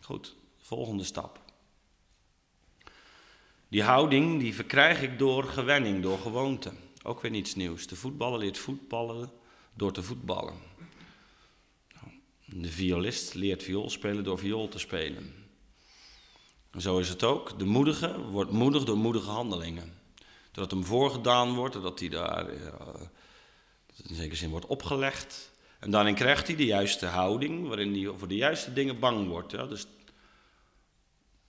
Goed, 0.02 0.36
volgende 0.58 1.04
stap. 1.04 1.40
Die 3.68 3.82
houding 3.82 4.40
die 4.40 4.54
verkrijg 4.54 5.02
ik 5.02 5.18
door 5.18 5.44
gewenning, 5.44 6.02
door 6.02 6.18
gewoonte. 6.18 6.72
Ook 7.02 7.20
weer 7.20 7.30
niets 7.30 7.54
nieuws. 7.54 7.86
De 7.86 7.96
voetballer 7.96 8.38
leert 8.38 8.58
voetballen 8.58 9.30
door 9.74 9.92
te 9.92 10.02
voetballen. 10.02 10.54
De 12.44 12.70
violist 12.70 13.34
leert 13.34 13.62
viool 13.62 13.90
spelen 13.90 14.24
door 14.24 14.38
viool 14.38 14.68
te 14.68 14.78
spelen. 14.78 15.34
En 16.70 16.80
zo 16.80 16.98
is 16.98 17.08
het 17.08 17.22
ook. 17.22 17.58
De 17.58 17.64
moedige 17.64 18.20
wordt 18.20 18.50
moedig 18.50 18.84
door 18.84 18.96
moedige 18.96 19.30
handelingen. 19.30 19.98
Doordat 20.50 20.70
hem 20.70 20.84
voorgedaan 20.84 21.54
wordt, 21.54 21.74
doordat 21.74 22.00
hij 22.00 22.08
daar 22.08 22.54
uh, 22.54 22.70
in 24.02 24.14
zekere 24.14 24.36
zin 24.36 24.50
wordt 24.50 24.66
opgelegd. 24.66 25.50
En 25.78 25.90
daarin 25.90 26.14
krijgt 26.14 26.46
hij 26.46 26.56
de 26.56 26.64
juiste 26.64 27.06
houding, 27.06 27.66
waarin 27.66 27.92
hij 27.92 28.12
voor 28.18 28.28
de 28.28 28.36
juiste 28.36 28.72
dingen 28.72 28.98
bang 28.98 29.28
wordt. 29.28 29.52
Ja? 29.52 29.66
Dus, 29.66 29.86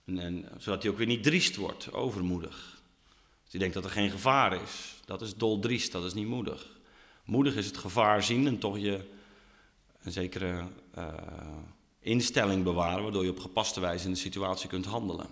en, 0.04 0.18
en, 0.18 0.48
zodat 0.58 0.82
hij 0.82 0.90
ook 0.90 0.98
weer 0.98 1.06
niet 1.06 1.22
driest 1.22 1.56
wordt, 1.56 1.92
overmoedig. 1.92 2.80
Dus 3.42 3.50
hij 3.50 3.60
denkt 3.60 3.74
dat 3.74 3.84
er 3.84 3.90
geen 3.90 4.10
gevaar 4.10 4.62
is. 4.62 4.94
Dat 5.04 5.22
is 5.22 5.36
doldriest, 5.36 5.92
dat 5.92 6.04
is 6.04 6.14
niet 6.14 6.26
moedig. 6.26 6.76
Moedig 7.24 7.56
is 7.56 7.66
het 7.66 7.76
gevaar 7.76 8.22
zien 8.22 8.46
en 8.46 8.58
toch 8.58 8.78
je 8.78 9.04
een 10.02 10.12
zekere 10.12 10.66
uh, 10.98 11.14
instelling 12.00 12.64
bewaren, 12.64 13.02
waardoor 13.02 13.24
je 13.24 13.30
op 13.30 13.40
gepaste 13.40 13.80
wijze 13.80 14.04
in 14.04 14.12
de 14.12 14.18
situatie 14.18 14.68
kunt 14.68 14.84
handelen. 14.86 15.26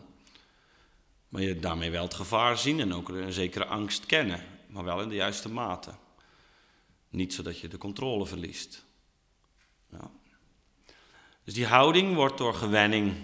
Maar 1.29 1.43
je 1.43 1.59
daarmee 1.59 1.91
wel 1.91 2.03
het 2.03 2.15
gevaar 2.15 2.59
zien 2.59 2.81
en 2.81 2.95
ook 2.95 3.09
een 3.09 3.33
zekere 3.33 3.67
angst 3.67 4.07
kennen, 4.07 4.45
maar 4.67 4.85
wel 4.85 5.03
in 5.03 5.09
de 5.09 5.15
juiste 5.15 5.49
mate. 5.49 5.91
Niet 7.17 7.35
zodat 7.35 7.59
je 7.59 7.69
de 7.69 7.79
controle 7.79 8.27
verliest. 8.27 8.85
Dus 11.45 11.55
die 11.55 11.67
houding 11.67 12.15
wordt 12.15 12.39
door 12.39 12.55
gewenning 12.55 13.15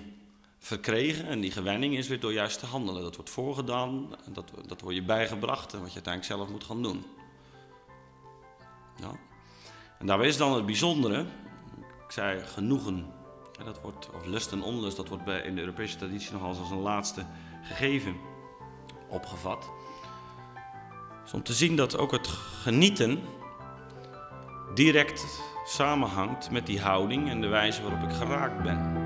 verkregen 0.59 1.27
en 1.27 1.41
die 1.41 1.51
gewenning 1.51 1.97
is 1.97 2.09
weer 2.09 2.21
door 2.21 2.33
juist 2.33 2.59
te 2.59 2.67
handelen. 2.67 3.03
Dat 3.03 3.17
wordt 3.17 3.31
voorgedaan, 3.31 4.15
dat, 4.33 4.51
dat 4.67 4.81
wordt 4.81 4.97
je 4.97 5.03
bijgebracht 5.03 5.73
en 5.73 5.81
wat 5.81 5.89
je 5.89 5.95
uiteindelijk 5.95 6.35
zelf 6.35 6.49
moet 6.49 6.65
gaan 6.65 6.83
doen. 6.83 7.05
Ja. 9.01 9.19
En 9.99 10.07
daarbij 10.07 10.29
is 10.29 10.37
dan 10.37 10.55
het 10.55 10.67
bijzondere, 10.67 11.21
ik 12.05 12.11
zei 12.11 12.45
genoegen, 12.45 13.13
dat 13.65 13.81
wordt, 13.81 14.11
of 14.11 14.27
lust 14.27 14.53
en 14.53 14.63
onlust, 14.63 14.97
dat 14.97 15.09
wordt 15.09 15.25
bij, 15.25 15.41
in 15.41 15.55
de 15.55 15.61
Europese 15.61 15.97
traditie 15.97 16.33
nog 16.33 16.43
als 16.43 16.71
een 16.71 16.79
laatste 16.79 17.27
gegeven 17.63 18.17
opgevat. 19.09 19.71
Dus 21.23 21.33
om 21.33 21.43
te 21.43 21.53
zien 21.53 21.77
dat 21.77 21.97
ook 21.97 22.13
het 22.13 22.27
genieten 22.27 23.41
direct 24.75 25.43
samenhangt 25.65 26.51
met 26.51 26.67
die 26.67 26.81
houding 26.81 27.29
en 27.29 27.41
de 27.41 27.47
wijze 27.47 27.83
waarop 27.83 28.09
ik 28.09 28.17
geraakt 28.17 28.63
ben. 28.63 29.02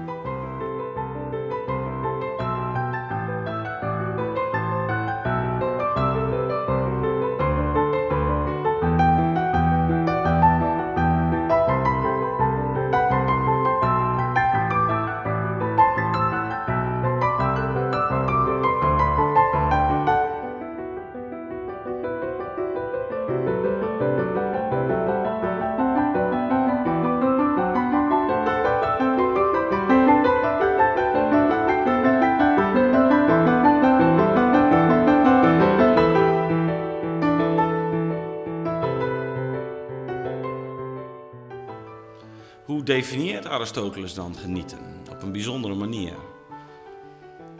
Definieert 42.96 43.46
Aristoteles 43.46 44.14
dan 44.14 44.36
genieten? 44.36 44.78
Op 45.10 45.22
een 45.22 45.32
bijzondere 45.32 45.74
manier. 45.74 46.14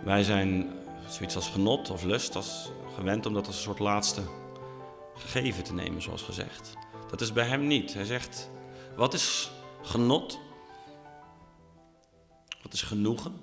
Wij 0.05 0.23
zijn 0.23 0.73
zoiets 1.09 1.37
als 1.37 1.49
genot 1.49 1.91
of 1.91 2.05
lust 2.05 2.37
als 2.37 2.71
gewend 2.95 3.27
om 3.27 3.35
dat 3.35 3.47
als 3.47 3.57
een 3.57 3.63
soort 3.63 3.79
laatste 3.79 4.23
gegeven 5.15 5.65
te 5.65 5.75
nemen, 5.75 6.03
zoals 6.03 6.23
gezegd. 6.23 6.73
Dat 7.11 7.21
is 7.21 7.33
bij 7.33 7.47
hem 7.47 7.67
niet. 7.67 7.95
Hij 7.95 8.05
zegt, 8.05 8.51
Wat 8.97 9.15
is 9.15 9.51
genot? 9.83 10.39
Wat 12.63 12.73
is 12.73 12.83
genoegen? 12.83 13.41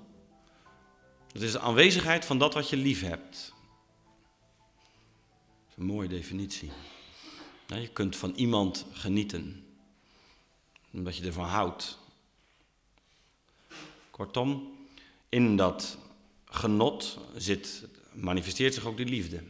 Het 1.32 1.42
is 1.42 1.52
de 1.52 1.60
aanwezigheid 1.60 2.24
van 2.24 2.38
dat 2.38 2.54
wat 2.54 2.68
je 2.68 2.76
lief 2.76 3.00
hebt. 3.00 3.54
Dat 5.60 5.70
is 5.70 5.76
een 5.76 5.86
mooie 5.86 6.08
definitie. 6.08 6.70
Je 7.66 7.88
kunt 7.88 8.16
van 8.16 8.32
iemand 8.34 8.86
genieten, 8.92 9.63
omdat 10.94 11.16
je 11.16 11.26
ervan 11.26 11.46
houdt. 11.46 11.98
Kortom, 14.10 14.76
in 15.28 15.56
dat 15.56 15.98
genot 16.44 17.18
zit, 17.36 17.86
manifesteert 18.12 18.74
zich 18.74 18.86
ook 18.86 18.96
die 18.96 19.06
liefde. 19.06 19.42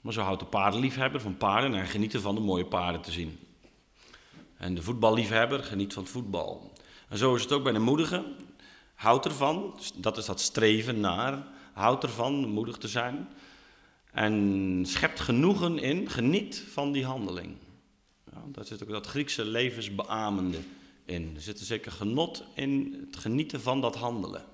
Maar 0.00 0.12
zo 0.12 0.20
houdt 0.20 0.40
de 0.40 0.46
paardenliefhebber 0.46 1.20
van 1.20 1.36
paarden 1.36 1.74
en 1.74 1.86
geniet 1.86 2.16
van 2.16 2.34
de 2.34 2.40
mooie 2.40 2.66
paarden 2.66 3.00
te 3.00 3.10
zien. 3.10 3.38
En 4.56 4.74
de 4.74 4.82
voetballiefhebber 4.82 5.64
geniet 5.64 5.92
van 5.92 6.02
het 6.02 6.12
voetbal. 6.12 6.72
En 7.08 7.18
zo 7.18 7.34
is 7.34 7.42
het 7.42 7.52
ook 7.52 7.62
bij 7.62 7.72
de 7.72 7.78
moedige. 7.78 8.24
Houdt 8.94 9.24
ervan, 9.24 9.80
dat 9.94 10.16
is 10.16 10.24
dat 10.24 10.40
streven 10.40 11.00
naar, 11.00 11.46
houdt 11.72 12.02
ervan 12.02 12.48
moedig 12.48 12.76
te 12.76 12.88
zijn. 12.88 13.28
En 14.12 14.82
schept 14.86 15.20
genoegen 15.20 15.78
in, 15.78 16.10
geniet 16.10 16.64
van 16.72 16.92
die 16.92 17.04
handeling. 17.04 17.56
Ja, 18.32 18.42
daar 18.46 18.64
zit 18.64 18.82
ook 18.82 18.90
dat 18.90 19.06
Griekse 19.06 19.44
levensbeamende 19.44 20.58
in. 21.04 21.32
Er 21.34 21.42
zit 21.42 21.60
zeker 21.60 21.92
genot 21.92 22.44
in 22.54 23.04
het 23.06 23.16
genieten 23.16 23.60
van 23.60 23.80
dat 23.80 23.96
handelen. 23.96 24.44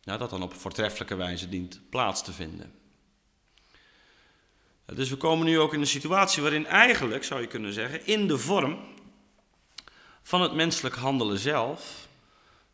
Ja, 0.00 0.16
dat 0.16 0.30
dan 0.30 0.42
op 0.42 0.54
voortreffelijke 0.54 1.14
wijze 1.14 1.48
dient 1.48 1.80
plaats 1.88 2.22
te 2.22 2.32
vinden. 2.32 2.72
Dus 4.94 5.10
we 5.10 5.16
komen 5.16 5.46
nu 5.46 5.58
ook 5.58 5.74
in 5.74 5.80
een 5.80 5.86
situatie 5.86 6.42
waarin 6.42 6.66
eigenlijk, 6.66 7.24
zou 7.24 7.40
je 7.40 7.46
kunnen 7.46 7.72
zeggen, 7.72 8.06
in 8.06 8.28
de 8.28 8.38
vorm 8.38 8.78
van 10.22 10.42
het 10.42 10.54
menselijk 10.54 10.94
handelen 10.94 11.38
zelf 11.38 12.08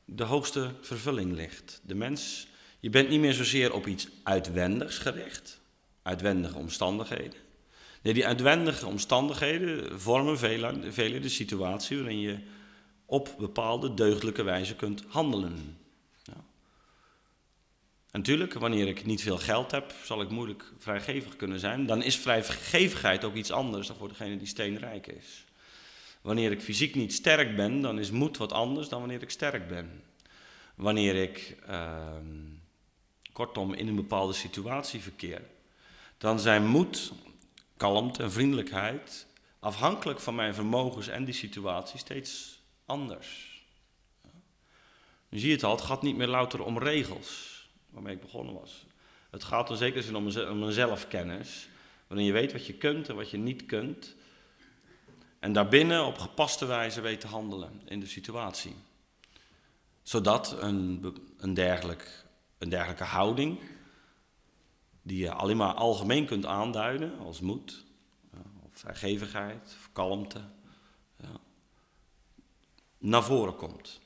de 0.04 0.24
hoogste 0.24 0.70
vervulling 0.80 1.32
ligt. 1.32 1.80
De 1.82 1.94
mens, 1.94 2.48
je 2.80 2.90
bent 2.90 3.08
niet 3.08 3.20
meer 3.20 3.32
zozeer 3.32 3.72
op 3.72 3.86
iets 3.86 4.08
uitwendigs 4.22 4.98
gericht, 4.98 5.60
uitwendige 6.02 6.58
omstandigheden. 6.58 7.45
Die 8.14 8.26
uitwendige 8.26 8.86
omstandigheden 8.86 10.00
vormen 10.00 10.38
vele, 10.92 11.20
de 11.20 11.28
situatie 11.28 11.96
waarin 11.96 12.20
je 12.20 12.38
op 13.06 13.34
bepaalde 13.38 13.94
deugdelijke 13.94 14.42
wijze 14.42 14.74
kunt 14.76 15.04
handelen. 15.08 15.78
Natuurlijk, 18.10 18.54
wanneer 18.54 18.88
ik 18.88 19.04
niet 19.04 19.22
veel 19.22 19.38
geld 19.38 19.70
heb, 19.70 19.94
zal 20.04 20.20
ik 20.20 20.28
moeilijk 20.28 20.72
vrijgevig 20.78 21.36
kunnen 21.36 21.60
zijn. 21.60 21.86
Dan 21.86 22.02
is 22.02 22.16
vrijgevigheid 22.16 23.24
ook 23.24 23.34
iets 23.34 23.50
anders 23.50 23.86
dan 23.86 23.96
voor 23.96 24.08
degene 24.08 24.36
die 24.36 24.46
steenrijk 24.46 25.06
is. 25.06 25.44
Wanneer 26.20 26.50
ik 26.50 26.62
fysiek 26.62 26.94
niet 26.94 27.12
sterk 27.12 27.56
ben, 27.56 27.80
dan 27.80 27.98
is 27.98 28.10
moed 28.10 28.36
wat 28.36 28.52
anders 28.52 28.88
dan 28.88 29.00
wanneer 29.00 29.22
ik 29.22 29.30
sterk 29.30 29.68
ben. 29.68 30.02
Wanneer 30.74 31.14
ik, 31.14 31.56
ehm, 31.66 32.24
kortom, 33.32 33.74
in 33.74 33.88
een 33.88 33.94
bepaalde 33.94 34.32
situatie 34.32 35.00
verkeer, 35.00 35.42
dan 36.18 36.40
zijn 36.40 36.66
moed, 36.66 37.12
kalmte 37.76 38.22
en 38.22 38.32
vriendelijkheid 38.32 39.26
afhankelijk 39.58 40.20
van 40.20 40.34
mijn 40.34 40.54
vermogens 40.54 41.08
en 41.08 41.24
die 41.24 41.34
situatie 41.34 41.98
steeds 41.98 42.62
anders. 42.84 43.54
Nu 45.28 45.38
zie 45.38 45.48
je 45.48 45.54
het 45.54 45.64
al, 45.64 45.76
het 45.76 45.84
gaat 45.84 46.02
niet 46.02 46.16
meer 46.16 46.26
louter 46.26 46.64
om 46.64 46.78
regels 46.78 47.54
waarmee 47.90 48.14
ik 48.14 48.20
begonnen 48.20 48.54
was. 48.54 48.86
Het 49.30 49.44
gaat 49.44 49.70
er 49.70 49.76
zeker 49.76 50.02
zin 50.02 50.16
om 50.16 50.26
om 50.26 50.62
een 50.62 50.72
zelfkennis, 50.72 51.68
waarin 52.06 52.26
je 52.26 52.32
weet 52.32 52.52
wat 52.52 52.66
je 52.66 52.74
kunt 52.74 53.08
en 53.08 53.16
wat 53.16 53.30
je 53.30 53.36
niet 53.36 53.66
kunt. 53.66 54.14
En 55.38 55.52
daarbinnen 55.52 56.04
op 56.04 56.18
gepaste 56.18 56.66
wijze 56.66 57.00
weet 57.00 57.20
te 57.20 57.26
handelen 57.26 57.80
in 57.84 58.00
de 58.00 58.06
situatie. 58.06 58.74
Zodat 60.02 60.56
een, 60.60 61.14
een, 61.38 61.54
dergelijk, 61.54 62.24
een 62.58 62.68
dergelijke 62.68 63.04
houding, 63.04 63.60
die 65.06 65.18
je 65.18 65.32
alleen 65.32 65.56
maar 65.56 65.74
algemeen 65.74 66.26
kunt 66.26 66.46
aanduiden 66.46 67.18
als 67.18 67.40
moed, 67.40 67.84
of 68.62 68.70
vrijgevigheid, 68.70 69.76
of 69.78 69.88
kalmte, 69.92 70.40
ja, 71.16 71.40
naar 72.98 73.24
voren 73.24 73.56
komt. 73.56 74.00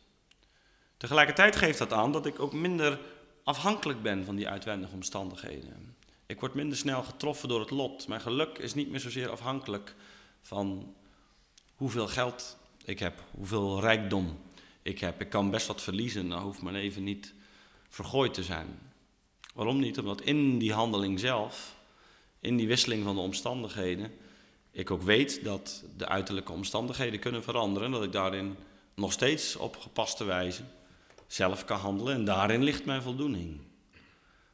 Tegelijkertijd 0.96 1.56
geeft 1.56 1.78
dat 1.78 1.92
aan 1.92 2.12
dat 2.12 2.26
ik 2.26 2.40
ook 2.40 2.52
minder 2.52 3.00
afhankelijk 3.44 4.02
ben 4.02 4.24
van 4.24 4.36
die 4.36 4.48
uitwendige 4.48 4.94
omstandigheden. 4.94 5.96
Ik 6.26 6.40
word 6.40 6.54
minder 6.54 6.78
snel 6.78 7.02
getroffen 7.02 7.48
door 7.48 7.60
het 7.60 7.70
lot. 7.70 8.08
Mijn 8.08 8.20
geluk 8.20 8.58
is 8.58 8.74
niet 8.74 8.90
meer 8.90 9.00
zozeer 9.00 9.30
afhankelijk 9.30 9.94
van 10.40 10.94
hoeveel 11.74 12.08
geld 12.08 12.58
ik 12.84 12.98
heb, 12.98 13.22
hoeveel 13.30 13.80
rijkdom 13.80 14.38
ik 14.82 14.98
heb. 14.98 15.20
Ik 15.20 15.28
kan 15.28 15.50
best 15.50 15.66
wat 15.66 15.82
verliezen, 15.82 16.28
dan 16.28 16.42
hoeft 16.42 16.62
mijn 16.62 16.74
leven 16.74 17.04
niet 17.04 17.34
vergooid 17.88 18.34
te 18.34 18.42
zijn. 18.42 18.89
Waarom 19.60 19.80
niet? 19.80 19.98
Omdat 19.98 20.20
in 20.20 20.58
die 20.58 20.72
handeling 20.72 21.20
zelf, 21.20 21.74
in 22.38 22.56
die 22.56 22.66
wisseling 22.66 23.04
van 23.04 23.14
de 23.14 23.20
omstandigheden, 23.20 24.12
ik 24.70 24.90
ook 24.90 25.02
weet 25.02 25.44
dat 25.44 25.84
de 25.96 26.08
uiterlijke 26.08 26.52
omstandigheden 26.52 27.20
kunnen 27.20 27.42
veranderen. 27.42 27.90
Dat 27.90 28.02
ik 28.02 28.12
daarin 28.12 28.56
nog 28.94 29.12
steeds 29.12 29.56
op 29.56 29.76
gepaste 29.76 30.24
wijze 30.24 30.62
zelf 31.26 31.64
kan 31.64 31.78
handelen 31.78 32.14
en 32.14 32.24
daarin 32.24 32.62
ligt 32.62 32.84
mijn 32.84 33.02
voldoening. 33.02 33.60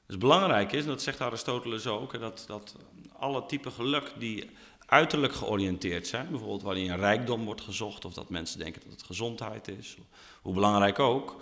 Dus 0.07 0.19
belangrijk 0.19 0.73
is, 0.73 0.83
en 0.83 0.89
dat 0.89 1.03
zegt 1.03 1.21
Aristoteles 1.21 1.87
ook, 1.87 2.21
dat, 2.21 2.45
dat 2.47 2.77
alle 3.19 3.47
typen 3.47 3.73
geluk 3.73 4.13
die 4.19 4.51
uiterlijk 4.87 5.35
georiënteerd 5.35 6.07
zijn, 6.07 6.31
bijvoorbeeld 6.31 6.63
waarin 6.63 6.95
rijkdom 6.95 7.45
wordt 7.45 7.61
gezocht 7.61 8.05
of 8.05 8.15
dat 8.15 8.29
mensen 8.29 8.59
denken 8.59 8.83
dat 8.83 8.93
het 8.93 9.03
gezondheid 9.03 9.69
is, 9.69 9.97
hoe 10.43 10.55
belangrijk 10.55 10.99
ook, 10.99 11.37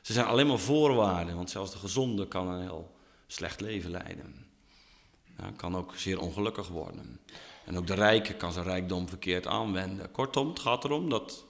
ze 0.00 0.12
zijn 0.12 0.26
alleen 0.26 0.46
maar 0.46 0.58
voorwaarden, 0.58 1.36
want 1.36 1.50
zelfs 1.50 1.72
de 1.72 1.78
gezonde 1.78 2.26
kan 2.28 2.48
een 2.48 2.62
heel 2.62 2.94
slecht 3.26 3.60
leven 3.60 3.90
leiden. 3.90 4.46
Ja, 5.38 5.50
kan 5.56 5.76
ook 5.76 5.96
zeer 5.96 6.20
ongelukkig 6.20 6.68
worden. 6.68 7.20
En 7.64 7.76
ook 7.76 7.86
de 7.86 7.94
rijke 7.94 8.34
kan 8.34 8.52
zijn 8.52 8.64
rijkdom 8.64 9.08
verkeerd 9.08 9.46
aanwenden. 9.46 10.10
Kortom, 10.10 10.48
het 10.48 10.58
gaat 10.58 10.84
erom 10.84 11.08
dat 11.10 11.44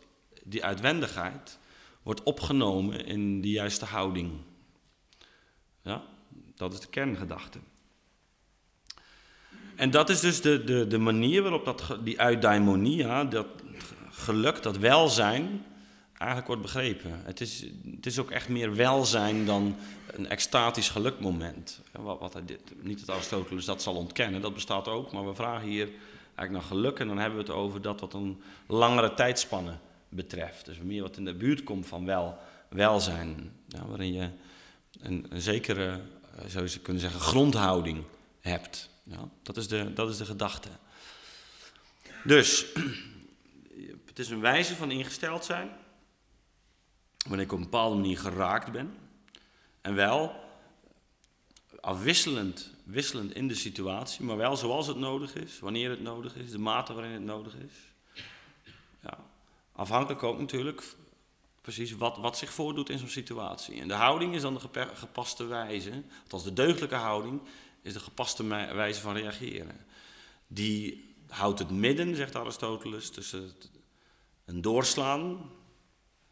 die 0.44 0.64
uitwendigheid 0.64 1.58
wordt 2.02 2.22
opgenomen 2.22 3.06
in 3.06 3.40
de 3.40 3.50
juiste 3.50 3.84
houding. 3.84 4.32
Ja, 5.82 6.02
dat 6.54 6.72
is 6.72 6.80
de 6.80 6.88
kerngedachte. 6.88 7.58
En 9.76 9.90
dat 9.90 10.10
is 10.10 10.20
dus 10.20 10.40
de, 10.40 10.64
de, 10.64 10.86
de 10.86 10.98
manier 10.98 11.42
waarop 11.42 11.64
dat, 11.64 11.98
die 12.04 12.20
eudaimonia, 12.20 13.24
dat 13.24 13.46
geluk, 14.10 14.62
dat 14.62 14.78
welzijn, 14.78 15.64
eigenlijk 16.12 16.46
wordt 16.46 16.62
begrepen. 16.62 17.20
Het 17.24 17.40
is, 17.40 17.64
het 17.94 18.06
is 18.06 18.18
ook 18.18 18.30
echt 18.30 18.48
meer 18.48 18.74
welzijn 18.74 19.44
dan 19.44 19.76
een 20.18 20.28
extatisch 20.28 20.88
gelukmoment. 20.88 21.80
Wat, 21.92 22.18
wat 22.20 22.40
niet 22.80 23.06
dat 23.06 23.16
Aristoteles 23.16 23.64
dat 23.64 23.82
zal 23.82 23.94
ontkennen, 23.94 24.40
dat 24.40 24.54
bestaat 24.54 24.88
ook, 24.88 25.12
maar 25.12 25.26
we 25.26 25.34
vragen 25.34 25.68
hier 25.68 25.88
eigenlijk 26.36 26.50
naar 26.50 26.62
geluk 26.62 26.98
en 26.98 27.08
dan 27.08 27.18
hebben 27.18 27.38
we 27.38 27.44
het 27.44 27.54
over 27.54 27.82
dat 27.82 28.00
wat 28.00 28.14
een 28.14 28.42
langere 28.66 29.14
tijdspanne 29.14 29.78
betreft. 30.08 30.64
Dus 30.64 30.78
meer 30.78 31.02
wat 31.02 31.16
in 31.16 31.24
de 31.24 31.34
buurt 31.34 31.64
komt 31.64 31.86
van 31.86 32.04
wel, 32.04 32.38
welzijn. 32.68 33.52
Ja, 33.66 33.86
waarin 33.86 34.12
je 34.12 34.28
een, 35.00 35.26
een 35.28 35.40
zekere, 35.40 36.00
eh, 36.36 36.44
zou 36.46 36.68
je 36.68 36.78
kunnen 36.78 37.02
zeggen, 37.02 37.20
grondhouding 37.20 38.04
hebt. 38.40 38.90
Ja, 39.02 39.28
dat, 39.42 39.56
is 39.56 39.68
de, 39.68 39.92
dat 39.92 40.10
is 40.10 40.16
de 40.16 40.24
gedachte. 40.24 40.68
Dus, 42.24 42.66
het 44.06 44.18
is 44.18 44.28
een 44.28 44.40
wijze 44.40 44.74
van 44.74 44.90
ingesteld 44.90 45.44
zijn. 45.44 45.70
Wanneer 47.26 47.44
ik 47.44 47.52
op 47.52 47.58
een 47.58 47.64
bepaalde 47.64 47.96
manier 47.96 48.18
geraakt 48.18 48.72
ben. 48.72 48.94
En 49.86 49.94
wel 49.94 50.34
afwisselend 51.80 52.70
wisselend 52.84 53.34
in 53.34 53.48
de 53.48 53.54
situatie, 53.54 54.24
maar 54.24 54.36
wel 54.36 54.56
zoals 54.56 54.86
het 54.86 54.96
nodig 54.96 55.34
is, 55.34 55.58
wanneer 55.58 55.90
het 55.90 56.00
nodig 56.00 56.36
is, 56.36 56.50
de 56.50 56.58
mate 56.58 56.92
waarin 56.92 57.12
het 57.12 57.22
nodig 57.22 57.54
is. 57.54 57.74
Ja. 59.02 59.18
Afhankelijk 59.72 60.22
ook 60.22 60.38
natuurlijk 60.38 60.82
precies 61.60 61.92
wat, 61.92 62.16
wat 62.16 62.38
zich 62.38 62.52
voordoet 62.52 62.90
in 62.90 62.98
zo'n 62.98 63.08
situatie. 63.08 63.80
En 63.80 63.88
de 63.88 63.94
houding 63.94 64.34
is 64.34 64.42
dan 64.42 64.54
de 64.54 64.88
gepaste 64.94 65.44
wijze, 65.44 66.02
althans 66.22 66.44
de 66.44 66.52
deugdelijke 66.52 66.94
houding, 66.94 67.40
is 67.82 67.92
de 67.92 68.00
gepaste 68.00 68.44
wijze 68.74 69.00
van 69.00 69.16
reageren. 69.16 69.86
Die 70.46 71.14
houdt 71.28 71.58
het 71.58 71.70
midden, 71.70 72.16
zegt 72.16 72.36
Aristoteles, 72.36 73.10
tussen 73.10 73.52
een 74.44 74.60
doorslaan 74.60 75.50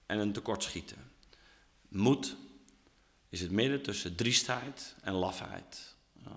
en 0.07 0.19
een 0.19 0.33
tekortschieten. 0.33 1.11
Moed 1.89 2.37
is 3.35 3.41
het 3.41 3.51
midden 3.51 3.82
tussen 3.82 4.14
driestheid 4.14 4.95
en 5.03 5.12
lafheid. 5.12 5.95
Ja. 6.12 6.37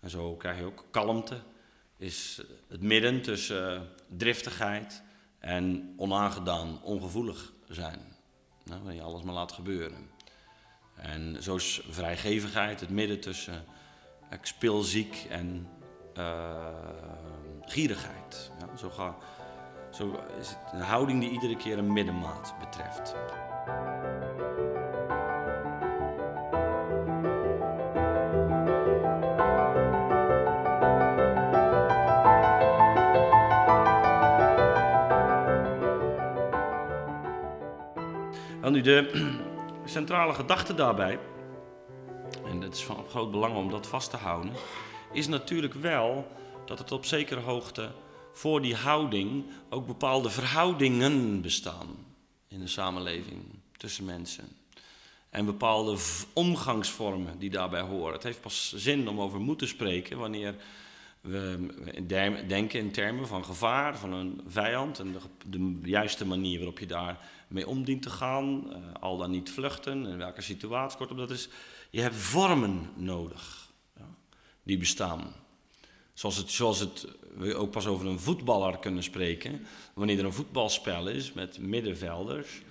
En 0.00 0.10
zo 0.10 0.34
krijg 0.34 0.58
je 0.58 0.64
ook 0.64 0.84
kalmte, 0.90 1.40
is 1.96 2.40
het 2.68 2.80
midden 2.80 3.22
tussen 3.22 3.88
driftigheid 4.16 5.02
en 5.38 5.94
onaangedaan, 5.96 6.82
ongevoelig 6.82 7.52
zijn. 7.68 8.00
Nou, 8.64 8.82
waar 8.82 8.94
je 8.94 9.02
alles 9.02 9.22
maar 9.22 9.34
laat 9.34 9.52
gebeuren. 9.52 10.10
En 10.94 11.42
zo 11.42 11.56
is 11.56 11.80
vrijgevigheid 11.88 12.80
het 12.80 12.90
midden 12.90 13.20
tussen 13.20 13.64
ik 14.30 14.46
speel 14.46 14.82
ziek 14.82 15.26
en 15.28 15.68
gierigheid. 17.60 18.50
Ja, 18.58 18.76
zo, 18.76 18.90
ga, 18.90 19.16
zo 19.92 20.20
is 20.38 20.48
het 20.48 20.72
een 20.72 20.80
houding 20.80 21.20
die 21.20 21.30
iedere 21.30 21.56
keer 21.56 21.78
een 21.78 21.92
middenmaat 21.92 22.54
betreft. 22.58 23.14
En 38.66 38.72
nu 38.72 38.80
de 38.80 39.10
centrale 39.84 40.34
gedachte 40.34 40.74
daarbij, 40.74 41.18
en 42.44 42.60
dat 42.60 42.74
is 42.74 42.84
van 42.84 43.04
groot 43.08 43.30
belang 43.30 43.56
om 43.56 43.70
dat 43.70 43.86
vast 43.86 44.10
te 44.10 44.16
houden, 44.16 44.52
is 45.12 45.26
natuurlijk 45.26 45.74
wel 45.74 46.26
dat 46.64 46.78
het 46.78 46.92
op 46.92 47.04
zekere 47.04 47.40
hoogte 47.40 47.90
voor 48.32 48.62
die 48.62 48.74
houding 48.74 49.44
ook 49.68 49.86
bepaalde 49.86 50.30
verhoudingen 50.30 51.40
bestaan 51.40 51.86
in 52.48 52.60
de 52.60 52.66
samenleving 52.66 53.42
tussen 53.76 54.04
mensen. 54.04 54.48
En 55.30 55.44
bepaalde 55.44 55.96
omgangsvormen 56.32 57.38
die 57.38 57.50
daarbij 57.50 57.80
horen. 57.80 58.12
Het 58.12 58.22
heeft 58.22 58.40
pas 58.40 58.72
zin 58.76 59.08
om 59.08 59.20
over 59.20 59.40
moeten 59.40 59.68
spreken 59.68 60.18
wanneer 60.18 60.54
we 61.26 62.44
denken 62.46 62.80
in 62.80 62.90
termen 62.90 63.26
van 63.26 63.44
gevaar, 63.44 63.98
van 63.98 64.12
een 64.12 64.40
vijand 64.46 64.98
en 64.98 65.12
de, 65.12 65.20
de 65.58 65.88
juiste 65.88 66.26
manier 66.26 66.56
waarop 66.56 66.78
je 66.78 66.86
daar 66.86 67.28
mee 67.48 67.68
om 67.68 67.84
dient 67.84 68.02
te 68.02 68.10
gaan, 68.10 68.64
uh, 68.68 68.76
al 69.00 69.16
dan 69.16 69.30
niet 69.30 69.50
vluchten, 69.50 70.06
in 70.06 70.18
welke 70.18 70.40
situatie. 70.40 70.98
Kortom, 70.98 71.16
dat 71.16 71.30
is, 71.30 71.48
je 71.90 72.00
hebt 72.00 72.14
vormen 72.14 72.90
nodig 72.94 73.72
ja, 73.96 74.08
die 74.62 74.78
bestaan. 74.78 75.32
Zoals, 76.14 76.36
het, 76.36 76.50
zoals 76.50 76.78
het, 76.78 77.06
we 77.36 77.54
ook 77.54 77.70
pas 77.70 77.86
over 77.86 78.06
een 78.06 78.20
voetballer 78.20 78.78
kunnen 78.78 79.02
spreken. 79.02 79.66
Wanneer 79.94 80.18
er 80.18 80.24
een 80.24 80.32
voetbalspel 80.32 81.08
is 81.08 81.32
met 81.32 81.58
middenvelders, 81.58 82.62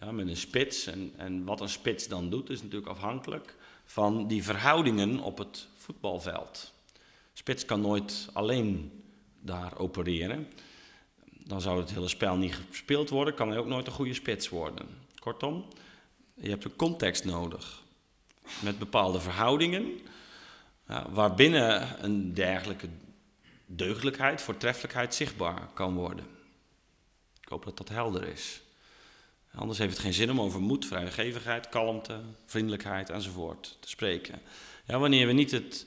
ja, 0.00 0.12
met 0.12 0.28
een 0.28 0.36
spits. 0.36 0.86
En, 0.86 1.12
en 1.16 1.44
wat 1.44 1.60
een 1.60 1.68
spits 1.68 2.08
dan 2.08 2.30
doet, 2.30 2.50
is 2.50 2.62
natuurlijk 2.62 2.90
afhankelijk 2.90 3.56
van 3.84 4.26
die 4.26 4.42
verhoudingen 4.42 5.20
op 5.20 5.38
het 5.38 5.68
voetbalveld. 5.76 6.71
Spits 7.42 7.64
kan 7.64 7.80
nooit 7.80 8.28
alleen 8.32 9.02
daar 9.40 9.78
opereren. 9.78 10.48
Dan 11.24 11.60
zou 11.60 11.80
het 11.80 11.90
hele 11.90 12.08
spel 12.08 12.36
niet 12.36 12.58
gespeeld 12.70 13.08
worden, 13.08 13.34
kan 13.34 13.48
hij 13.48 13.58
ook 13.58 13.66
nooit 13.66 13.86
een 13.86 13.92
goede 13.92 14.14
spits 14.14 14.48
worden. 14.48 14.86
Kortom, 15.18 15.68
je 16.34 16.48
hebt 16.48 16.64
een 16.64 16.76
context 16.76 17.24
nodig. 17.24 17.82
Met 18.60 18.78
bepaalde 18.78 19.20
verhoudingen, 19.20 19.98
waarbinnen 21.10 22.04
een 22.04 22.34
dergelijke 22.34 22.88
deugdelijkheid, 23.66 24.42
voortreffelijkheid 24.42 25.14
zichtbaar 25.14 25.68
kan 25.74 25.94
worden. 25.94 26.26
Ik 27.40 27.48
hoop 27.48 27.64
dat 27.64 27.76
dat 27.76 27.88
helder 27.88 28.28
is. 28.28 28.62
Anders 29.54 29.78
heeft 29.78 29.92
het 29.92 30.02
geen 30.02 30.12
zin 30.12 30.30
om 30.30 30.40
over 30.40 30.60
moed, 30.60 30.86
vrijgevigheid, 30.86 31.68
kalmte, 31.68 32.20
vriendelijkheid 32.46 33.10
enzovoort 33.10 33.76
te 33.80 33.88
spreken. 33.88 34.40
Ja, 34.86 34.98
wanneer 34.98 35.26
we 35.26 35.32
niet 35.32 35.50
het, 35.50 35.86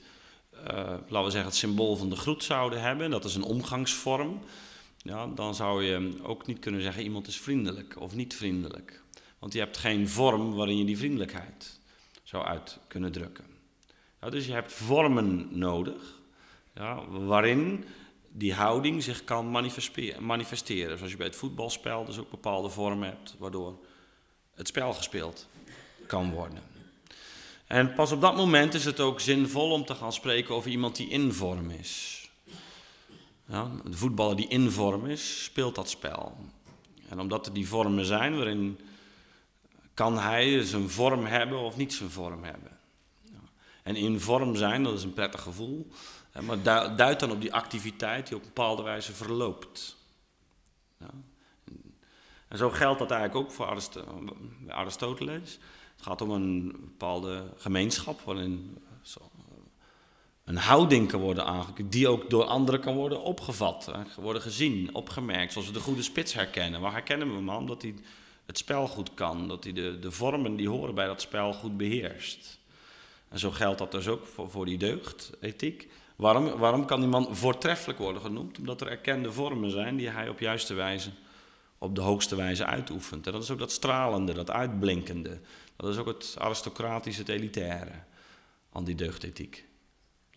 laten 1.08 1.24
we 1.24 1.30
zeggen, 1.30 1.44
het 1.44 1.54
symbool 1.54 1.96
van 1.96 2.10
de 2.10 2.16
groet 2.16 2.44
zouden 2.44 2.80
hebben, 2.80 3.10
dat 3.10 3.24
is 3.24 3.34
een 3.34 3.42
omgangsvorm, 3.42 4.40
ja, 4.98 5.26
dan 5.26 5.54
zou 5.54 5.84
je 5.84 6.18
ook 6.22 6.46
niet 6.46 6.58
kunnen 6.58 6.82
zeggen 6.82 7.02
iemand 7.02 7.26
is 7.26 7.40
vriendelijk 7.40 8.00
of 8.00 8.14
niet 8.14 8.34
vriendelijk. 8.34 9.02
Want 9.38 9.52
je 9.52 9.58
hebt 9.58 9.76
geen 9.76 10.08
vorm 10.08 10.54
waarin 10.54 10.78
je 10.78 10.84
die 10.84 10.98
vriendelijkheid 10.98 11.80
zou 12.22 12.44
uit 12.44 12.78
kunnen 12.88 13.12
drukken. 13.12 13.44
Dus 14.30 14.46
je 14.46 14.52
hebt 14.52 14.72
vormen 14.72 15.48
nodig 15.58 16.20
ja, 16.74 17.08
waarin 17.08 17.84
die 18.28 18.54
houding 18.54 19.02
zich 19.02 19.24
kan 19.24 19.50
manifesteren. 20.20 20.96
Zoals 20.96 21.12
je 21.12 21.16
bij 21.16 21.26
het 21.26 21.36
voetbalspel 21.36 22.04
dus 22.04 22.18
ook 22.18 22.30
bepaalde 22.30 22.68
vormen 22.68 23.08
hebt 23.08 23.34
waardoor 23.38 23.78
het 24.54 24.68
spel 24.68 24.92
gespeeld 24.92 25.48
kan 26.06 26.30
worden. 26.30 26.75
En 27.66 27.94
pas 27.94 28.12
op 28.12 28.20
dat 28.20 28.36
moment 28.36 28.74
is 28.74 28.84
het 28.84 29.00
ook 29.00 29.20
zinvol 29.20 29.70
om 29.70 29.84
te 29.84 29.94
gaan 29.94 30.12
spreken 30.12 30.54
over 30.54 30.70
iemand 30.70 30.96
die 30.96 31.08
in 31.08 31.32
vorm 31.32 31.70
is. 31.70 32.24
Ja, 33.46 33.70
de 33.84 33.96
voetballer 33.96 34.36
die 34.36 34.48
in 34.48 34.70
vorm 34.70 35.06
is, 35.06 35.44
speelt 35.44 35.74
dat 35.74 35.90
spel. 35.90 36.36
En 37.08 37.20
omdat 37.20 37.46
er 37.46 37.52
die 37.52 37.68
vormen 37.68 38.04
zijn 38.04 38.36
waarin 38.36 38.80
kan 39.94 40.18
hij 40.18 40.62
zijn 40.62 40.90
vorm 40.90 41.24
hebben 41.24 41.58
of 41.58 41.76
niet 41.76 41.94
zijn 41.94 42.10
vorm 42.10 42.44
hebben. 42.44 42.78
En 43.82 43.96
in 43.96 44.20
vorm 44.20 44.56
zijn, 44.56 44.82
dat 44.82 44.94
is 44.94 45.02
een 45.02 45.12
prettig 45.12 45.42
gevoel, 45.42 45.90
maar 46.40 46.62
duidt 46.96 47.20
dan 47.20 47.30
op 47.30 47.40
die 47.40 47.54
activiteit 47.54 48.26
die 48.26 48.36
op 48.36 48.42
een 48.42 48.48
bepaalde 48.48 48.82
wijze 48.82 49.12
verloopt. 49.12 49.96
Ja. 50.98 51.10
En 52.48 52.58
zo 52.58 52.70
geldt 52.70 52.98
dat 52.98 53.10
eigenlijk 53.10 53.46
ook 53.46 53.52
voor 53.52 53.80
Aristoteles. 54.68 55.58
Het 55.96 56.04
gaat 56.04 56.20
om 56.20 56.30
een 56.30 56.76
bepaalde 56.80 57.44
gemeenschap 57.56 58.20
waarin 58.20 58.78
een 60.46 60.56
houding 60.56 61.08
kan 61.08 61.20
worden 61.20 61.44
aangekund, 61.44 61.92
die 61.92 62.08
ook 62.08 62.30
door 62.30 62.44
anderen 62.44 62.80
kan 62.80 62.94
worden 62.94 63.22
opgevat, 63.22 63.90
worden 64.16 64.42
gezien, 64.42 64.94
opgemerkt. 64.94 65.52
Zoals 65.52 65.66
we 65.66 65.72
de 65.72 65.80
goede 65.80 66.02
spits 66.02 66.32
herkennen. 66.32 66.80
Waar 66.80 66.92
herkennen 66.92 67.28
we 67.28 67.34
hem 67.34 67.50
aan? 67.50 67.56
Omdat 67.56 67.82
hij 67.82 67.94
het 68.46 68.58
spel 68.58 68.86
goed 68.86 69.14
kan, 69.14 69.48
dat 69.48 69.64
hij 69.64 69.72
de, 69.72 69.98
de 69.98 70.10
vormen 70.10 70.56
die 70.56 70.68
horen 70.68 70.94
bij 70.94 71.06
dat 71.06 71.20
spel 71.20 71.52
goed 71.52 71.76
beheerst. 71.76 72.58
En 73.28 73.38
zo 73.38 73.50
geldt 73.50 73.78
dat 73.78 73.92
dus 73.92 74.08
ook 74.08 74.26
voor, 74.26 74.50
voor 74.50 74.64
die 74.64 74.78
deugdethiek. 74.78 75.88
Waarom, 76.16 76.58
waarom 76.58 76.84
kan 76.84 77.00
die 77.00 77.08
man 77.08 77.36
voortreffelijk 77.36 77.98
worden 77.98 78.22
genoemd? 78.22 78.58
Omdat 78.58 78.80
er 78.80 78.88
erkende 78.88 79.32
vormen 79.32 79.70
zijn 79.70 79.96
die 79.96 80.08
hij 80.08 80.28
op 80.28 80.40
juiste 80.40 80.74
wijze, 80.74 81.10
op 81.78 81.94
de 81.94 82.00
hoogste 82.00 82.36
wijze 82.36 82.64
uitoefent. 82.64 83.26
En 83.26 83.32
dat 83.32 83.42
is 83.42 83.50
ook 83.50 83.58
dat 83.58 83.72
stralende, 83.72 84.32
dat 84.32 84.50
uitblinkende. 84.50 85.40
Dat 85.76 85.90
is 85.90 85.96
ook 85.96 86.06
het 86.06 86.36
aristocratische, 86.38 87.20
het 87.20 87.30
elitaire 87.30 87.92
aan 88.72 88.84
die 88.84 88.94
deugdethiek 88.94 89.66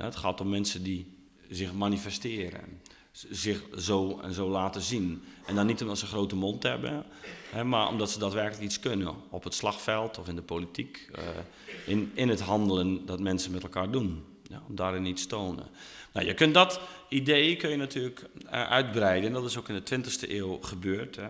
het 0.05 0.15
gaat 0.15 0.41
om 0.41 0.49
mensen 0.49 0.83
die 0.83 1.17
zich 1.49 1.73
manifesteren, 1.73 2.81
zich 3.11 3.61
zo 3.77 4.19
en 4.19 4.33
zo 4.33 4.49
laten 4.49 4.81
zien. 4.81 5.23
En 5.45 5.55
dan 5.55 5.65
niet 5.65 5.81
omdat 5.81 5.97
ze 5.97 6.03
een 6.03 6.11
grote 6.11 6.35
mond 6.35 6.63
hebben, 6.63 7.05
hè, 7.49 7.63
maar 7.63 7.87
omdat 7.87 8.11
ze 8.11 8.19
daadwerkelijk 8.19 8.63
iets 8.63 8.79
kunnen 8.79 9.15
op 9.29 9.43
het 9.43 9.53
slagveld 9.53 10.17
of 10.17 10.27
in 10.27 10.35
de 10.35 10.41
politiek, 10.41 11.09
uh, 11.11 11.23
in, 11.85 12.11
in 12.13 12.29
het 12.29 12.39
handelen 12.39 13.05
dat 13.05 13.19
mensen 13.19 13.51
met 13.51 13.63
elkaar 13.63 13.91
doen. 13.91 14.23
Ja, 14.43 14.63
om 14.67 14.75
daarin 14.75 15.05
iets 15.05 15.25
tonen. 15.25 15.67
Nou, 16.13 16.25
je 16.25 16.33
kunt 16.33 16.53
dat 16.53 16.81
idee 17.09 17.55
kun 17.55 17.69
je 17.69 17.77
natuurlijk 17.77 18.25
uh, 18.43 18.49
uitbreiden. 18.49 19.27
En 19.27 19.33
dat 19.33 19.45
is 19.45 19.57
ook 19.57 19.69
in 19.69 19.81
de 19.83 19.97
20e 19.97 20.29
eeuw 20.29 20.57
gebeurd. 20.61 21.15
Hè. 21.15 21.27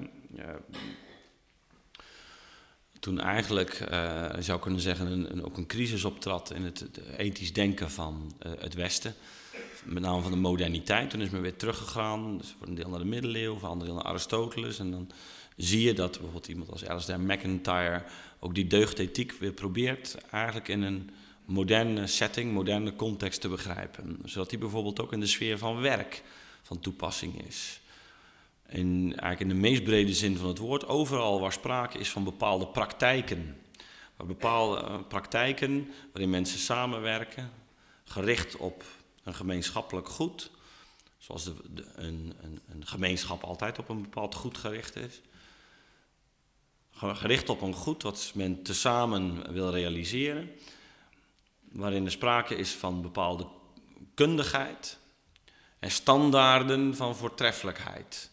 Toen 2.99 3.19
eigenlijk, 3.19 3.87
uh, 3.91 4.29
zou 4.39 4.59
kunnen 4.59 4.79
zeggen, 4.79 5.07
een, 5.11 5.31
een, 5.31 5.45
ook 5.45 5.57
een 5.57 5.67
crisis 5.67 6.03
optrad 6.03 6.53
in 6.53 6.63
het, 6.63 6.85
ethisch 7.17 7.53
denken 7.53 7.91
van 7.91 8.33
uh, 8.45 8.51
het 8.59 8.73
Westen. 8.73 9.15
Met 9.83 10.03
name 10.03 10.21
van 10.21 10.31
de 10.31 10.37
moderniteit. 10.37 11.09
Toen 11.09 11.21
is 11.21 11.29
men 11.29 11.41
weer 11.41 11.55
teruggegaan, 11.55 12.37
dus 12.37 12.55
voor 12.57 12.67
een 12.67 12.75
deel 12.75 12.89
naar 12.89 12.99
de 12.99 13.05
middeleeuwen, 13.05 13.59
voor 13.59 13.71
een 13.71 13.79
deel 13.79 13.93
naar 13.93 14.03
Aristoteles. 14.03 14.79
En 14.79 14.91
dan 14.91 15.11
zie 15.55 15.81
je 15.81 15.93
dat 15.93 16.11
bijvoorbeeld 16.11 16.47
iemand 16.47 16.71
als 16.71 16.85
Alistair 16.85 17.19
McIntyre 17.19 18.03
ook 18.39 18.55
die 18.55 18.67
deugdethiek 18.67 19.31
weer 19.31 19.51
probeert 19.51 20.17
eigenlijk 20.31 20.67
in 20.67 20.81
een 20.81 21.09
moderne 21.45 22.07
setting, 22.07 22.53
moderne 22.53 22.95
context 22.95 23.41
te 23.41 23.47
begrijpen. 23.47 24.19
Zodat 24.25 24.49
die 24.49 24.59
bijvoorbeeld 24.59 25.01
ook 25.01 25.13
in 25.13 25.19
de 25.19 25.25
sfeer 25.25 25.57
van 25.57 25.81
werk 25.81 26.23
van 26.61 26.79
toepassing 26.79 27.45
is. 27.47 27.78
In, 28.69 29.05
eigenlijk 29.05 29.39
in 29.39 29.47
de 29.49 29.67
meest 29.69 29.83
brede 29.83 30.13
zin 30.13 30.37
van 30.37 30.47
het 30.47 30.57
woord, 30.57 30.87
overal 30.87 31.39
waar 31.39 31.53
sprake 31.53 31.97
is 31.97 32.09
van 32.09 32.23
bepaalde 32.23 32.67
praktijken. 32.67 33.61
Bepaalde 34.25 34.81
uh, 34.81 34.95
praktijken 35.07 35.91
waarin 36.11 36.29
mensen 36.29 36.59
samenwerken, 36.59 37.51
gericht 38.03 38.57
op 38.57 38.83
een 39.23 39.33
gemeenschappelijk 39.33 40.09
goed. 40.09 40.51
Zoals 41.17 41.45
een, 41.45 42.33
een, 42.41 42.59
een 42.69 42.87
gemeenschap 42.87 43.43
altijd 43.43 43.79
op 43.79 43.89
een 43.89 44.01
bepaald 44.01 44.35
goed 44.35 44.57
gericht 44.57 44.95
is 44.95 45.21
gericht 46.99 47.49
op 47.49 47.61
een 47.61 47.73
goed 47.73 48.03
wat 48.03 48.31
men 48.33 48.63
tezamen 48.63 49.53
wil 49.53 49.69
realiseren 49.69 50.51
waarin 51.71 52.05
er 52.05 52.11
sprake 52.11 52.55
is 52.55 52.71
van 52.71 53.01
bepaalde 53.01 53.47
kundigheid 54.13 54.97
en 55.79 55.91
standaarden 55.91 56.95
van 56.95 57.15
voortreffelijkheid. 57.15 58.28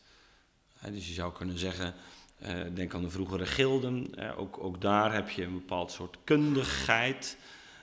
Dus 0.90 1.08
je 1.08 1.14
zou 1.14 1.32
kunnen 1.32 1.58
zeggen, 1.58 1.94
eh, 2.38 2.54
denk 2.74 2.94
aan 2.94 3.02
de 3.02 3.10
vroegere 3.10 3.46
gilden, 3.46 4.10
ook, 4.36 4.58
ook 4.60 4.80
daar 4.80 5.14
heb 5.14 5.30
je 5.30 5.44
een 5.44 5.52
bepaald 5.52 5.92
soort 5.92 6.16
kundigheid, 6.24 7.36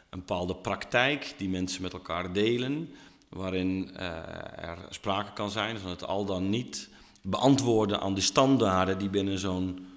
een 0.10 0.20
bepaalde 0.20 0.56
praktijk 0.56 1.34
die 1.38 1.50
mensen 1.50 1.82
met 1.82 1.94
elkaar 1.94 2.34
delen, 2.34 2.90
waarin 3.30 3.92
eh, 3.96 4.08
er 4.70 4.78
sprake 4.90 5.34
kan 5.34 5.50
zijn 5.50 5.80
van 5.80 5.90
het 5.90 6.04
al 6.04 6.26
dan 6.26 6.50
niet 6.50 6.90
beantwoorden 7.22 8.00
aan 8.00 8.14
de 8.14 8.22
standaarden 8.22 8.98
die 8.98 9.10
binnen 9.10 9.40
zo'n 9.40 9.88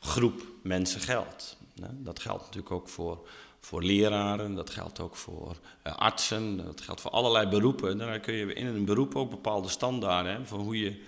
groep 0.00 0.46
mensen 0.62 1.00
geldt. 1.00 1.56
Dat 1.92 2.20
geldt 2.20 2.42
natuurlijk 2.42 2.72
ook 2.72 2.88
voor 2.88 3.28
voor 3.60 3.82
leraren, 3.82 4.54
dat 4.54 4.70
geldt 4.70 5.00
ook 5.00 5.16
voor 5.16 5.56
uh, 5.86 5.96
artsen, 5.96 6.56
dat 6.56 6.80
geldt 6.80 7.00
voor 7.00 7.10
allerlei 7.10 7.48
beroepen. 7.48 7.98
Daar 7.98 8.20
kun 8.20 8.34
je 8.34 8.52
in 8.52 8.66
een 8.66 8.84
beroep 8.84 9.16
ook 9.16 9.30
bepaalde 9.30 9.68
standaarden 9.68 10.30
hebben 10.30 10.48
van 10.48 10.60
hoe 10.60 10.78
je 10.78 11.02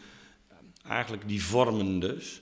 eigenlijk 0.89 1.29
die 1.29 1.45
vormen 1.45 1.99
dus, 1.99 2.41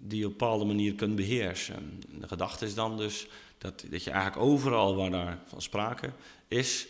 die 0.00 0.18
je 0.18 0.24
op 0.24 0.32
een 0.32 0.38
bepaalde 0.38 0.64
manier 0.64 0.94
kunt 0.94 1.16
beheersen. 1.16 2.00
De 2.20 2.28
gedachte 2.28 2.64
is 2.64 2.74
dan 2.74 2.96
dus 2.96 3.26
dat, 3.58 3.84
dat 3.90 4.04
je 4.04 4.10
eigenlijk 4.10 4.42
overal 4.42 4.96
waar 4.96 5.10
daar 5.10 5.38
van 5.46 5.62
sprake 5.62 6.10
is, 6.48 6.86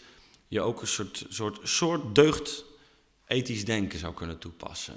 je 0.49 0.61
ook 0.61 0.81
een 0.81 0.87
soort, 0.87 1.25
soort, 1.29 1.59
soort 1.63 2.15
deugd 2.15 2.65
ethisch 3.27 3.65
denken 3.65 3.99
zou 3.99 4.15
kunnen 4.15 4.39
toepassen. 4.39 4.95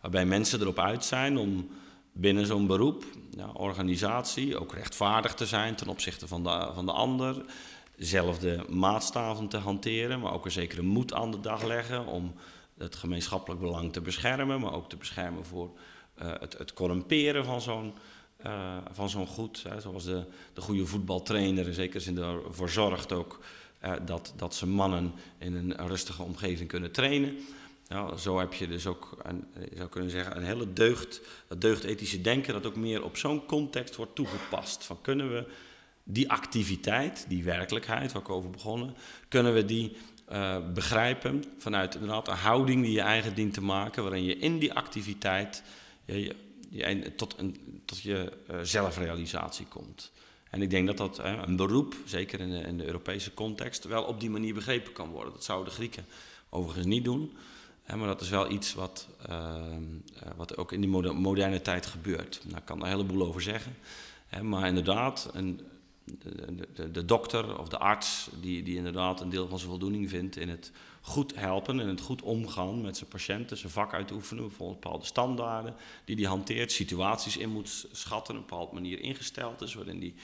Waarbij 0.00 0.26
mensen 0.26 0.60
erop 0.60 0.78
uit 0.78 1.04
zijn 1.04 1.38
om 1.38 1.70
binnen 2.12 2.46
zo'n 2.46 2.66
beroep, 2.66 3.04
ja, 3.36 3.50
organisatie, 3.52 4.58
ook 4.58 4.74
rechtvaardig 4.74 5.34
te 5.34 5.46
zijn 5.46 5.74
ten 5.74 5.88
opzichte 5.88 6.28
van 6.28 6.42
de, 6.42 6.70
van 6.74 6.86
de 6.86 6.92
ander. 6.92 7.44
Zelfde 7.96 8.64
maatstaven 8.68 9.48
te 9.48 9.56
hanteren, 9.56 10.20
maar 10.20 10.32
ook 10.32 10.44
een 10.44 10.50
zekere 10.50 10.82
moed 10.82 11.12
aan 11.12 11.30
de 11.30 11.40
dag 11.40 11.62
leggen 11.62 12.06
om 12.06 12.34
het 12.78 12.96
gemeenschappelijk 12.96 13.60
belang 13.60 13.92
te 13.92 14.00
beschermen, 14.00 14.60
maar 14.60 14.72
ook 14.72 14.88
te 14.88 14.96
beschermen 14.96 15.44
voor 15.44 15.70
uh, 16.22 16.32
het, 16.40 16.58
het 16.58 16.72
corrumperen 16.72 17.44
van 17.44 17.60
zo'n 17.60 17.92
uh, 18.46 18.76
van 18.92 19.08
zo'n 19.08 19.26
goed. 19.26 19.62
Hè, 19.68 19.80
zoals 19.80 20.04
de, 20.04 20.24
de 20.52 20.60
goede 20.60 20.86
voetbaltrainer 20.86 21.66
in 21.66 21.74
zekere 21.74 22.00
zin 22.00 22.18
ervoor 22.18 22.70
zorgt 22.70 23.12
ook 23.12 23.40
uh, 23.84 23.92
dat, 24.04 24.32
dat 24.36 24.54
ze 24.54 24.66
mannen 24.66 25.12
in 25.38 25.54
een 25.54 25.88
rustige 25.88 26.22
omgeving 26.22 26.68
kunnen 26.68 26.92
trainen. 26.92 27.36
Ja, 27.88 28.16
zo 28.16 28.38
heb 28.38 28.52
je 28.52 28.68
dus 28.68 28.86
ook, 28.86 29.18
een, 29.22 29.44
zou 29.76 29.88
kunnen 29.88 30.10
zeggen, 30.10 30.36
een 30.36 30.44
hele 30.44 30.72
deugd, 30.72 31.20
dat 31.48 31.60
deugdethische 31.60 32.20
denken 32.20 32.52
dat 32.52 32.66
ook 32.66 32.76
meer 32.76 33.04
op 33.04 33.16
zo'n 33.16 33.46
context 33.46 33.96
wordt 33.96 34.14
toegepast. 34.14 34.84
Van 34.84 35.00
kunnen 35.00 35.32
we 35.32 35.46
die 36.02 36.30
activiteit, 36.30 37.24
die 37.28 37.44
werkelijkheid 37.44 38.12
waar 38.12 38.22
ik 38.22 38.28
over 38.28 38.50
begonnen, 38.50 38.94
kunnen 39.28 39.54
we 39.54 39.64
die 39.64 39.96
uh, 40.32 40.56
begrijpen 40.74 41.44
vanuit 41.58 41.94
een 41.94 42.08
houding 42.28 42.82
die 42.82 42.92
je 42.92 43.00
eigen 43.00 43.34
dient 43.34 43.54
te 43.54 43.62
maken, 43.62 44.02
waarin 44.02 44.24
je 44.24 44.38
in 44.38 44.58
die 44.58 44.72
activiteit 44.72 45.62
je, 46.04 47.12
tot, 47.16 47.34
een, 47.38 47.82
tot 47.84 48.00
je 48.00 48.32
uh, 48.50 48.56
zelfrealisatie 48.62 49.66
komt. 49.66 50.12
En 50.50 50.62
ik 50.62 50.70
denk 50.70 50.86
dat 50.86 50.96
dat 50.96 51.18
een 51.18 51.56
beroep, 51.56 51.94
zeker 52.04 52.40
in 52.40 52.50
de, 52.50 52.58
in 52.58 52.78
de 52.78 52.86
Europese 52.86 53.34
context, 53.34 53.84
wel 53.84 54.02
op 54.02 54.20
die 54.20 54.30
manier 54.30 54.54
begrepen 54.54 54.92
kan 54.92 55.08
worden. 55.08 55.32
Dat 55.32 55.44
zouden 55.44 55.68
de 55.68 55.74
Grieken 55.74 56.06
overigens 56.48 56.86
niet 56.86 57.04
doen. 57.04 57.36
maar 57.86 58.06
dat 58.06 58.20
is 58.20 58.28
wel 58.28 58.50
iets 58.50 58.74
wat, 58.74 59.08
uh, 59.30 59.56
wat 60.36 60.56
ook 60.56 60.72
in 60.72 60.80
die 60.80 60.90
moderne 61.12 61.62
tijd 61.62 61.86
gebeurt. 61.86 62.40
Daar 62.44 62.62
kan 62.62 62.78
er 62.78 62.84
een 62.84 62.90
heleboel 62.90 63.26
over 63.26 63.42
zeggen. 63.42 63.76
maar 64.42 64.66
inderdaad, 64.66 65.30
een, 65.32 65.60
de, 66.74 66.90
de, 66.90 67.04
dokter 67.04 67.58
of 67.58 67.68
de 67.68 67.78
arts, 67.78 68.28
die, 68.40 68.62
die 68.62 68.76
inderdaad 68.76 69.20
een 69.20 69.28
deel 69.28 69.48
van 69.48 69.58
zijn 69.58 69.70
voldoening 69.70 70.08
vindt 70.08 70.36
in 70.36 70.48
het 70.48 70.72
goed 71.00 71.34
helpen 71.34 71.80
en 71.80 71.88
het 71.88 72.00
goed 72.00 72.22
omgaan 72.22 72.80
met 72.80 72.96
zijn 72.96 73.10
patiënten, 73.10 73.56
zijn 73.56 73.72
vak 73.72 73.94
uitoefenen, 73.94 74.50
volgens 74.50 74.78
bepaalde 74.80 75.04
standaarden 75.04 75.74
die 76.04 76.16
hij 76.16 76.24
hanteert, 76.24 76.72
situaties 76.72 77.36
in 77.36 77.50
moet 77.50 77.86
schatten, 77.92 78.34
een 78.34 78.40
bepaalde 78.40 78.74
manier 78.74 79.00
ingesteld 79.00 79.60
is, 79.60 79.74
waarin 79.74 80.00
hij 80.00 80.14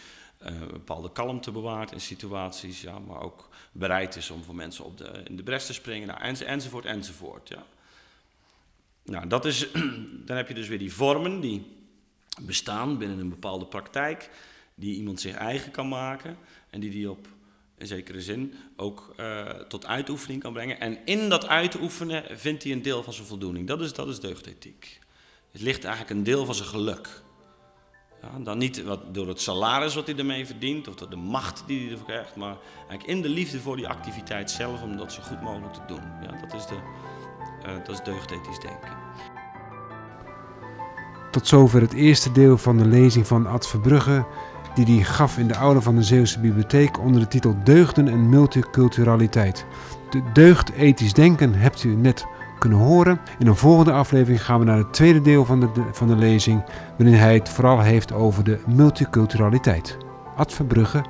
uh, 0.53 0.61
een 0.61 0.69
bepaalde 0.69 1.13
kalmte 1.13 1.51
bewaart 1.51 1.93
in 1.93 2.01
situaties, 2.01 2.81
ja, 2.81 2.99
maar 2.99 3.21
ook 3.21 3.49
bereid 3.73 4.17
is 4.17 4.31
om 4.31 4.45
voor 4.45 4.55
mensen 4.55 4.85
op 4.85 4.99
de, 4.99 5.23
in 5.25 5.37
de 5.37 5.43
bres 5.43 5.67
te 5.67 5.73
springen, 5.73 6.09
nou, 6.09 6.21
enz, 6.21 6.41
enzovoort, 6.41 6.85
enzovoort. 6.85 7.49
Ja. 7.49 7.67
Nou, 9.03 9.27
dat 9.27 9.45
is, 9.45 9.73
dan 10.27 10.37
heb 10.37 10.49
je 10.49 10.55
dus 10.55 10.69
weer 10.69 10.79
die 10.79 10.95
vormen 10.95 11.41
die 11.41 11.67
bestaan 12.41 12.99
binnen 12.99 13.19
een 13.19 13.29
bepaalde 13.29 13.67
praktijk, 13.67 14.31
die 14.75 14.97
iemand 14.97 15.21
zich 15.21 15.35
eigen 15.35 15.71
kan 15.71 15.89
maken 15.89 16.37
en 16.71 16.81
die 16.81 16.91
die 16.91 17.11
op 17.11 17.29
in 17.79 17.87
zekere 17.87 18.21
zin 18.21 18.55
ook 18.77 19.15
uh, 19.21 19.49
tot 19.49 19.87
uitoefening 19.87 20.43
kan 20.43 20.53
brengen. 20.53 20.81
En 20.81 20.99
in 21.05 21.29
dat 21.29 21.47
uitoefenen 21.47 22.25
vindt 22.39 22.63
hij 22.63 22.73
een 22.73 22.83
deel 22.83 23.03
van 23.03 23.13
zijn 23.13 23.27
voldoening. 23.27 23.69
Dat 23.69 23.81
is, 23.81 23.93
dat 23.93 24.09
is 24.09 24.21
deugdethiek. 24.21 24.99
Het 25.53 25.61
ligt 25.61 25.85
eigenlijk 25.85 26.17
een 26.17 26.25
deel 26.25 26.45
van 26.45 26.55
zijn 26.55 26.69
geluk. 26.69 27.23
Ja, 28.23 28.39
dan 28.39 28.59
niet 28.59 28.83
wat, 28.83 29.15
door 29.15 29.29
het 29.29 29.41
salaris 29.41 29.95
wat 29.95 30.07
hij 30.07 30.17
ermee 30.17 30.47
verdient 30.47 30.89
of 30.89 30.95
door 30.95 31.11
de 31.11 31.17
macht 31.17 31.63
die 31.67 31.81
hij 31.81 31.91
ervoor 31.91 32.07
krijgt, 32.07 32.37
maar 32.37 32.57
eigenlijk 32.77 33.09
in 33.09 33.23
de 33.23 33.29
liefde 33.29 33.61
voor 33.61 33.77
die 33.77 33.89
activiteit 33.89 34.51
zelf 34.51 34.83
om 34.83 34.97
dat 34.97 35.13
zo 35.13 35.23
goed 35.23 35.43
mogelijk 35.43 35.75
te 35.75 35.81
doen. 35.87 36.03
Ja, 36.23 36.41
dat, 36.41 36.55
is 36.55 36.67
de, 36.67 36.75
uh, 37.67 37.77
dat 37.85 37.89
is 37.89 38.03
deugdethisch 38.05 38.59
denken. 38.59 38.97
Tot 41.31 41.47
zover 41.47 41.81
het 41.81 41.93
eerste 41.93 42.33
deel 42.33 42.59
van 42.59 42.79
de 42.79 42.87
lezing 42.87 43.27
van 43.27 43.47
Ad 43.47 43.69
Verbrugge 43.69 44.27
die 44.75 44.95
hij 44.95 45.05
gaf 45.05 45.39
in 45.39 45.49
de 45.49 45.55
aula 45.55 45.81
van 45.81 45.97
de 45.97 46.03
Zeeuwse 46.03 46.41
Bibliotheek 46.41 47.01
onder 47.01 47.21
de 47.21 47.29
titel 47.29 47.57
Deugden 47.65 48.09
en 48.09 48.29
Multiculturaliteit. 48.29 49.67
De 50.11 50.23
deugd 50.33 50.73
ethisch 50.73 51.13
denken 51.13 51.55
hebt 51.55 51.85
u 51.85 51.95
net 51.95 52.27
kunnen 52.59 52.79
horen. 52.79 53.21
In 53.39 53.47
een 53.47 53.57
volgende 53.57 53.93
aflevering 53.93 54.45
gaan 54.45 54.59
we 54.59 54.65
naar 54.65 54.79
het 54.79 54.93
tweede 54.93 55.21
deel 55.21 55.45
van 55.45 55.61
de, 55.61 55.69
van 55.93 56.09
de 56.09 56.17
lezing, 56.17 56.65
waarin 56.99 57.19
hij 57.19 57.35
het 57.35 57.49
vooral 57.49 57.81
heeft 57.81 58.13
over 58.13 58.45
de 58.45 58.59
multiculturaliteit. 58.67 59.97
Ad 60.37 60.53
Verbrugge, 60.53 61.05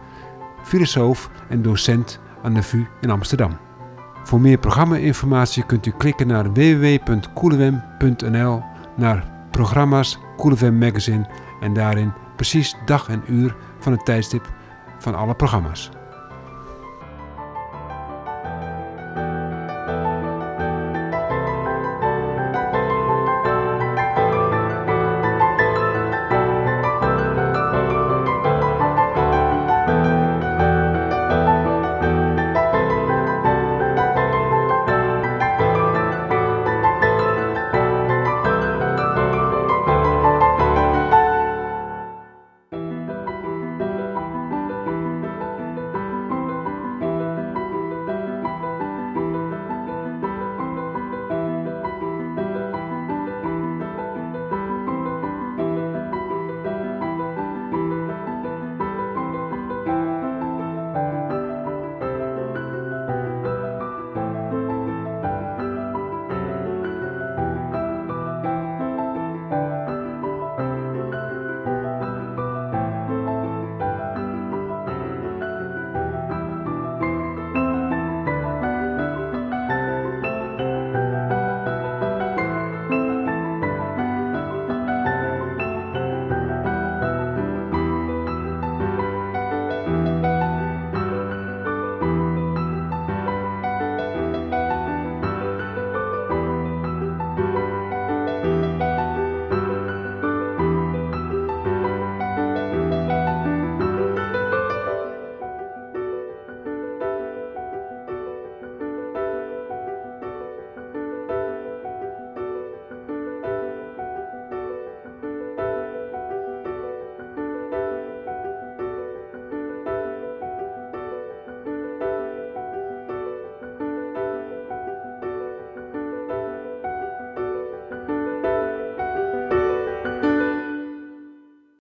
filosoof 0.63 1.31
en 1.49 1.63
docent 1.63 2.21
aan 2.43 2.55
de 2.55 2.63
VU 2.63 2.87
in 3.01 3.11
Amsterdam. 3.11 3.57
Voor 4.25 4.41
meer 4.41 4.59
programma-informatie 4.59 5.67
kunt 5.67 5.87
u 5.87 5.91
klikken 5.91 6.27
naar 6.27 6.53
www.koelewem.nl 6.53 8.63
naar 8.97 9.25
programma's 9.51 10.19
Koelewem 10.37 10.79
Magazine 10.79 11.27
en 11.61 11.73
daarin 11.73 12.13
precies 12.37 12.77
dag 12.85 13.09
en 13.09 13.23
uur 13.27 13.57
van 13.79 13.93
het 13.93 14.05
tijdstip 14.05 14.53
van 14.99 15.15
alle 15.15 15.35
programma's. 15.35 15.91